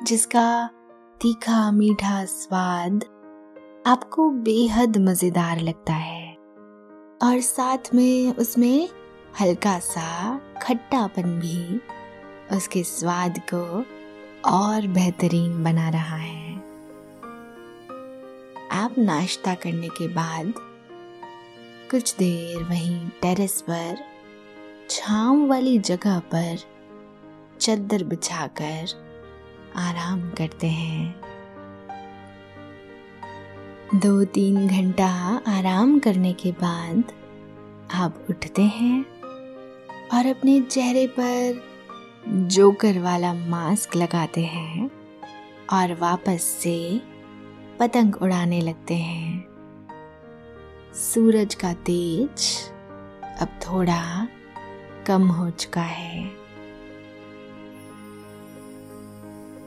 जिसका 0.03 0.67
तीखा 1.21 1.73
मीठा 1.73 2.25
स्वाद 2.25 3.05
आपको 3.87 4.31
बेहद 4.31 4.97
मज़ेदार 4.97 5.61
लगता 5.61 5.93
है। 5.93 6.35
और 7.23 7.41
साथ 7.41 7.95
में 7.95 8.37
उसमें 8.37 8.89
हल्का 9.41 9.79
सा 9.79 10.41
खट्टापन 10.63 11.23
भी, 11.23 11.81
उसके 12.57 12.83
स्वाद 12.83 13.39
को 13.55 13.85
और 14.45 14.87
बेहतरीन 14.87 15.65
बना 15.65 15.89
रहा 15.89 16.17
है। 16.17 16.55
आप 18.73 18.95
नाश्ता 18.99 19.55
करने 19.55 19.89
के 19.89 20.09
बाद 20.09 20.53
कुछ 21.91 22.15
देर 22.17 22.63
वहीं 22.63 23.09
टेरेस 23.23 23.61
पर, 23.61 23.97
छांव 24.91 25.47
वाली 25.47 25.79
जगह 25.79 26.19
पर 26.19 26.59
चद्दर 27.61 28.05
बिछाकर 28.05 28.87
आराम 29.77 30.31
करते 30.31 30.67
हैं। 30.67 31.21
दो 33.95 34.25
तीन 34.25 34.67
घंटा 34.69 35.09
आराम 35.49 35.99
करने 35.99 36.33
के 36.33 36.53
बाद 36.53 37.13
आप 37.95 38.27
उठते 38.31 38.63
हैं 38.63 39.05
और 40.15 40.27
अपने 40.27 40.61
चेहरे 40.61 41.07
पर 41.07 41.72
जोकर 42.29 42.99
वाला 42.99 43.35
मास्क 43.35 43.97
लगाते 43.97 44.41
हैं 44.41 44.91
और 45.73 45.95
वापस 45.95 46.43
से 46.43 47.01
पतंग 47.79 48.15
उड़ाने 48.23 48.61
लगते 48.61 48.95
हैं। 48.95 49.45
सूरज 50.95 51.55
का 51.55 51.73
तेज 51.73 52.49
अब 53.41 53.49
थोड़ा 53.49 54.29
कम 55.07 55.29
हो 55.29 55.51
चुका 55.51 55.83
है। 55.83 56.25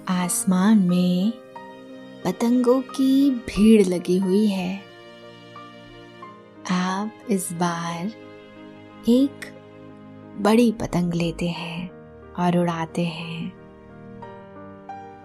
आसमान 0.10 0.78
में 0.78 1.32
पतंगों 2.26 2.82
की 2.82 3.32
भीड़ 3.32 3.88
लगी 3.88 4.18
हुई 4.18 4.48
है। 4.48 4.82
आप 6.72 7.12
इस 7.30 7.54
बार 7.54 8.12
एक 9.10 9.54
बड़ी 10.38 10.72
पतंग 10.72 11.14
लेते 11.14 11.48
हैं। 11.48 11.95
और 12.40 12.58
उड़ाते 12.58 13.06
हैं। 13.06 13.52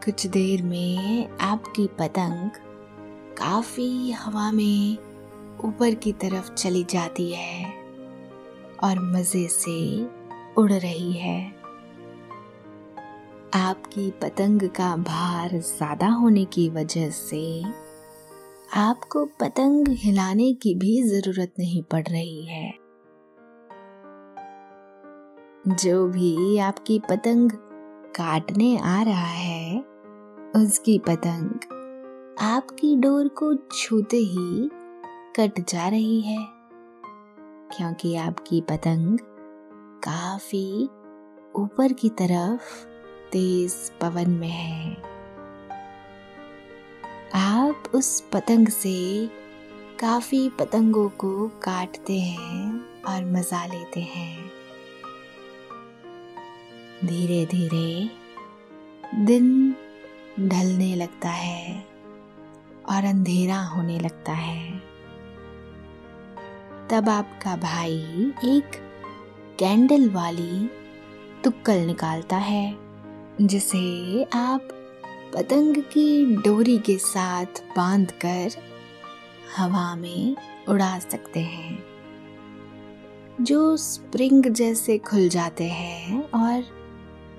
कुछ 0.05 0.27
देर 0.27 0.63
में 0.63 1.29
आपकी 1.41 1.87
पतंग 1.99 2.51
काफ़ी 3.39 4.11
हवा 4.13 4.51
में 4.53 4.97
ऊपर 5.65 5.95
की 5.95 6.13
तरफ़ 6.13 6.53
चली 6.55 6.85
जाती 6.85 7.31
है 7.33 7.65
और 8.85 8.99
मज़े 9.13 9.47
से 9.49 10.05
उड़ 10.59 10.73
रही 10.73 11.13
है। 11.13 11.41
आपकी 13.55 14.11
पतंग 14.23 14.69
का 14.71 14.97
भार 14.97 15.59
ज़्यादा 15.59 16.09
होने 16.09 16.45
की 16.45 16.69
वजह 16.69 17.11
से 17.11 17.63
आपको 18.77 19.25
पतंग 19.41 19.89
हिलाने 19.99 20.53
की 20.53 20.75
भी 20.75 21.03
ज़रूरत 21.03 21.55
नहीं 21.59 21.83
पड़ 21.83 22.07
रही 22.09 22.45
है। 22.47 22.80
जो 25.69 26.07
भी 26.07 26.59
आपकी 26.59 26.99
पतंग 26.99 27.51
काटने 28.17 28.77
आ 28.79 29.03
रहा 29.03 29.27
है, 29.27 29.81
उसकी 30.57 30.99
पतंग 30.99 31.51
आपकी 32.41 32.97
डोर 32.97 33.29
को 33.29 33.55
छूते 33.55 34.17
ही 34.17 34.71
कट 35.37 35.61
जा 35.69 35.89
रही 35.89 36.21
है, 36.21 36.39
क्योंकि 37.77 38.15
आपकी 38.17 38.61
पतंग 38.61 39.19
काफ़ी 40.05 40.89
ऊपर 41.57 41.93
की 41.93 42.09
तरफ़ 42.09 42.87
तेज 43.33 43.75
पवन 44.01 44.31
में 44.31 44.49
है। 44.49 44.93
आप 47.35 47.83
उस 47.95 48.21
पतंग 48.33 48.69
से 48.69 49.27
काफ़ी 49.99 50.49
पतंगों 50.49 51.09
को 51.09 51.49
काटते 51.49 52.19
हैं 52.21 53.03
और 53.03 53.25
मज़ा 53.25 53.65
लेते 53.67 54.01
हैं। 54.01 54.50
धीरे 57.05 57.45
धीरे 57.47 58.11
दिन 59.25 59.75
ढलने 60.41 60.95
लगता 60.95 61.29
है 61.29 61.85
और 62.89 63.05
अंधेरा 63.05 63.61
होने 63.63 63.99
लगता 64.01 64.33
है। 64.33 64.79
तब 66.91 67.09
आपका 67.09 67.57
भाई 67.57 68.33
एक 68.45 68.77
कैंडल 69.59 70.09
वाली 70.11 70.69
तुक्कल 71.45 71.79
निकालता 71.79 72.37
है, 72.37 72.77
जिसे 73.41 74.25
आप 74.25 74.69
पतंग 75.35 75.77
की 75.77 76.37
डोरी 76.37 76.79
के 76.79 76.97
साथ 76.99 77.63
बांधकर 77.77 78.51
हवा 79.57 79.95
में 79.97 80.37
उड़ा 80.69 80.99
सकते 80.99 81.41
हैं, 81.41 81.79
जो 83.41 83.77
स्प्रिंग 83.77 84.45
जैसे 84.45 84.99
खुल 84.99 85.29
जाते 85.29 85.65
हैं 85.65 86.23
और 86.31 86.80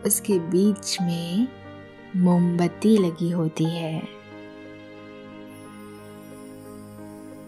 उसके 0.05 0.39
बीच 0.39 1.01
में 1.01 1.47
मोमबत्ती 2.15 2.97
लगी 2.97 3.31
होती 3.31 3.63
है। 3.63 3.99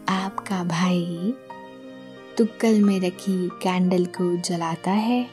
आपका 0.10 0.64
भाई 0.64 1.34
तुक्कल 2.38 2.82
में 2.82 2.99
रखी 2.99 3.49
कैंडल 3.49 4.06
को 4.06 4.38
जलाता 4.38 4.91
है 4.91 5.30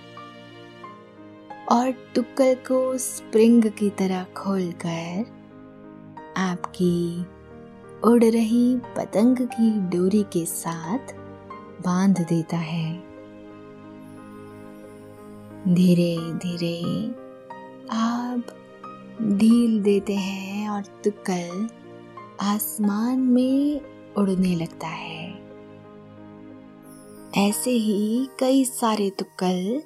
और 1.72 1.90
टुक्कल 2.14 2.54
को 2.54 2.98
स्प्रिंग 2.98 3.64
की 3.64 3.90
तरह 3.90 4.24
खोलकर 4.36 5.26
आपकी 6.36 7.26
उड़ 8.04 8.24
रही 8.24 8.76
पतंग 8.76 9.36
की 9.36 9.70
डोरी 9.80 10.22
के 10.22 10.46
साथ 10.46 11.12
बाँध 11.82 12.20
देता 12.20 12.56
है। 12.56 13.09
धीरे 15.68 16.16
धीरे 16.32 17.06
आप 17.92 18.46
ढील 19.22 19.82
देते 19.82 20.14
हैं 20.14 20.68
और 20.68 20.82
तुक्कल 21.04 21.68
आसमान 22.40 23.20
में 23.20 23.80
उड़ने 24.14 24.54
लगता 24.54 24.88
है। 24.88 25.28
ऐसे 27.48 27.70
ही 27.70 28.28
कई 28.40 28.64
सारे 28.64 29.10
तुक्कल 29.10 29.82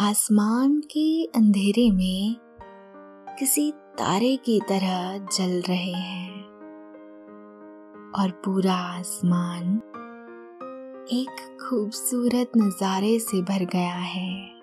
आसमान 0.00 0.80
के 0.80 1.24
अंधेरे 1.24 1.90
में 1.90 2.36
किसी 3.38 3.70
तारे 3.70 4.36
की 4.36 4.60
तरह 4.60 5.18
जल 5.18 5.62
रहे 5.68 5.92
हैं 5.92 6.42
और 8.12 8.30
पूरा 8.44 8.74
आसमान 8.74 9.76
एक 11.12 11.58
खूबसूरत 11.60 12.52
नज़ारे 12.56 13.18
से 13.18 13.42
भर 13.42 13.64
गया 13.64 13.94
है। 13.94 14.53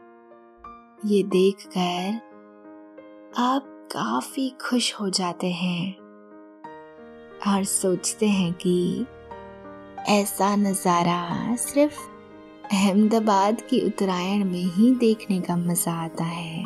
ये 1.06 1.22
देखकर 1.24 2.16
आप 3.38 3.68
काफ़ी 3.92 4.50
खुश 4.62 4.94
हो 4.94 5.10
जाते 5.10 5.48
हैं 5.52 5.96
और 7.48 7.64
सोचते 7.64 8.28
हैं 8.28 8.52
कि 8.54 9.06
ऐसा 10.10 10.56
नज़ारा 10.56 11.56
सिर्फ़ 11.56 12.00
अहमदाबाद 12.74 13.62
की 13.62 13.80
उत्तरायण 13.86 14.44
में 14.46 14.64
ही 14.76 14.92
देखने 14.96 15.40
का 15.42 15.56
मज़ा 15.58 15.94
आता 15.94 16.24
है। 16.24 16.64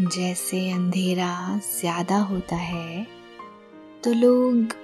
जैसे 0.00 0.70
अंधेरा 0.70 1.60
ज़्यादा 1.80 2.18
होता 2.20 2.56
है 2.56 3.06
तो 4.04 4.12
लोग 4.12 4.74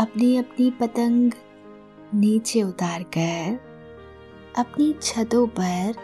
अपनी 0.00 0.36
अपनी 0.36 0.70
पतंग 0.70 1.32
नीचे 2.14 2.62
उतार 2.62 3.02
कर 3.18 3.58
अपनी 4.58 4.92
छतों 5.02 5.46
पर 5.46 5.94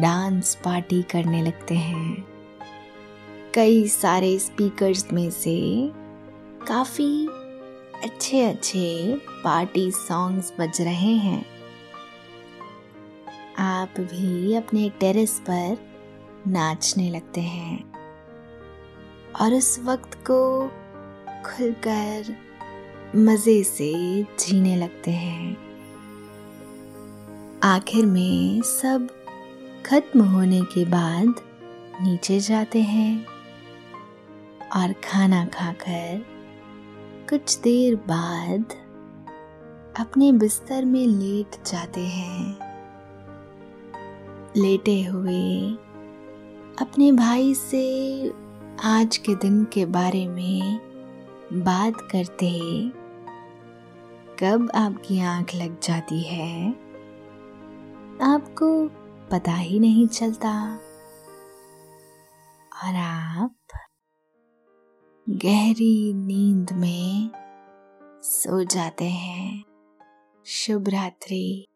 डांस 0.00 0.54
पार्टी 0.54 1.02
करने 1.02 1.42
लगते 1.42 1.74
हैं। 1.74 2.28
कई 3.54 3.88
सारे 3.88 4.38
स्पीकर्स 4.38 5.12
में 5.12 5.30
से 5.30 5.90
काफ़ी 6.68 7.26
अच्छे 8.02 8.42
अच्छे 8.42 9.16
पार्टी 9.44 9.90
सॉन्ग्स 9.90 10.52
बज 10.60 10.80
रहे 10.80 11.14
हैं। 11.14 11.46
आप 13.58 14.00
भी 14.00 14.54
अपने 14.54 14.90
टेरेस 14.90 15.42
पर 15.50 15.78
नाचने 16.48 17.10
लगते 17.10 17.40
हैं। 17.40 17.92
और 19.40 19.54
उस 19.54 19.78
वक्त 19.78 20.14
को 20.14 20.68
खुलकर 21.46 22.36
मज़े 23.16 23.62
से 23.62 24.22
जीने 24.22 24.76
लगते 24.76 25.10
हैं। 25.10 25.56
आखिर 27.62 28.06
में 28.06 28.62
सब 28.62 29.23
खत्म 29.86 30.22
होने 30.22 30.60
के 30.62 30.84
बाद 30.84 31.34
नीचे 32.02 32.40
जाते 32.40 32.80
हैं 32.80 33.26
और 34.76 34.92
खाना 34.92 35.46
खाकर 35.46 36.26
कुछ 37.30 37.58
देर 37.58 37.96
बाद 37.96 38.64
अपने 39.98 40.32
बिस्तर 40.32 40.84
में 40.84 41.06
लेट 41.06 41.64
जाते 41.66 42.00
हैं। 42.00 42.58
लेटे 44.56 45.02
हुए 45.02 45.70
अपने 46.80 47.12
भाई 47.12 47.54
से 47.54 48.28
आज 48.84 49.16
के 49.16 49.34
दिन 49.34 49.64
के 49.64 49.86
बारे 49.86 50.28
में 50.28 50.80
बात 51.52 51.94
करते 52.00 52.60
कब 54.38 54.70
आपकी 54.74 55.20
आँख 55.20 55.54
लग 55.54 55.80
जाती 55.80 56.22
है? 56.22 56.70
आपको 58.22 58.90
पता 59.34 59.52
ही 59.52 59.78
नहीं 59.78 60.08
चलता। 60.08 60.74
और 62.84 62.94
आप? 62.94 63.56
गहरी 65.28 66.12
नींद 66.14 66.72
में 66.72 67.30
सो 68.22 68.64
जाते 68.64 69.04
हैं। 69.04 69.64
शुभ 70.46 70.88
रात्रि। 70.88 71.73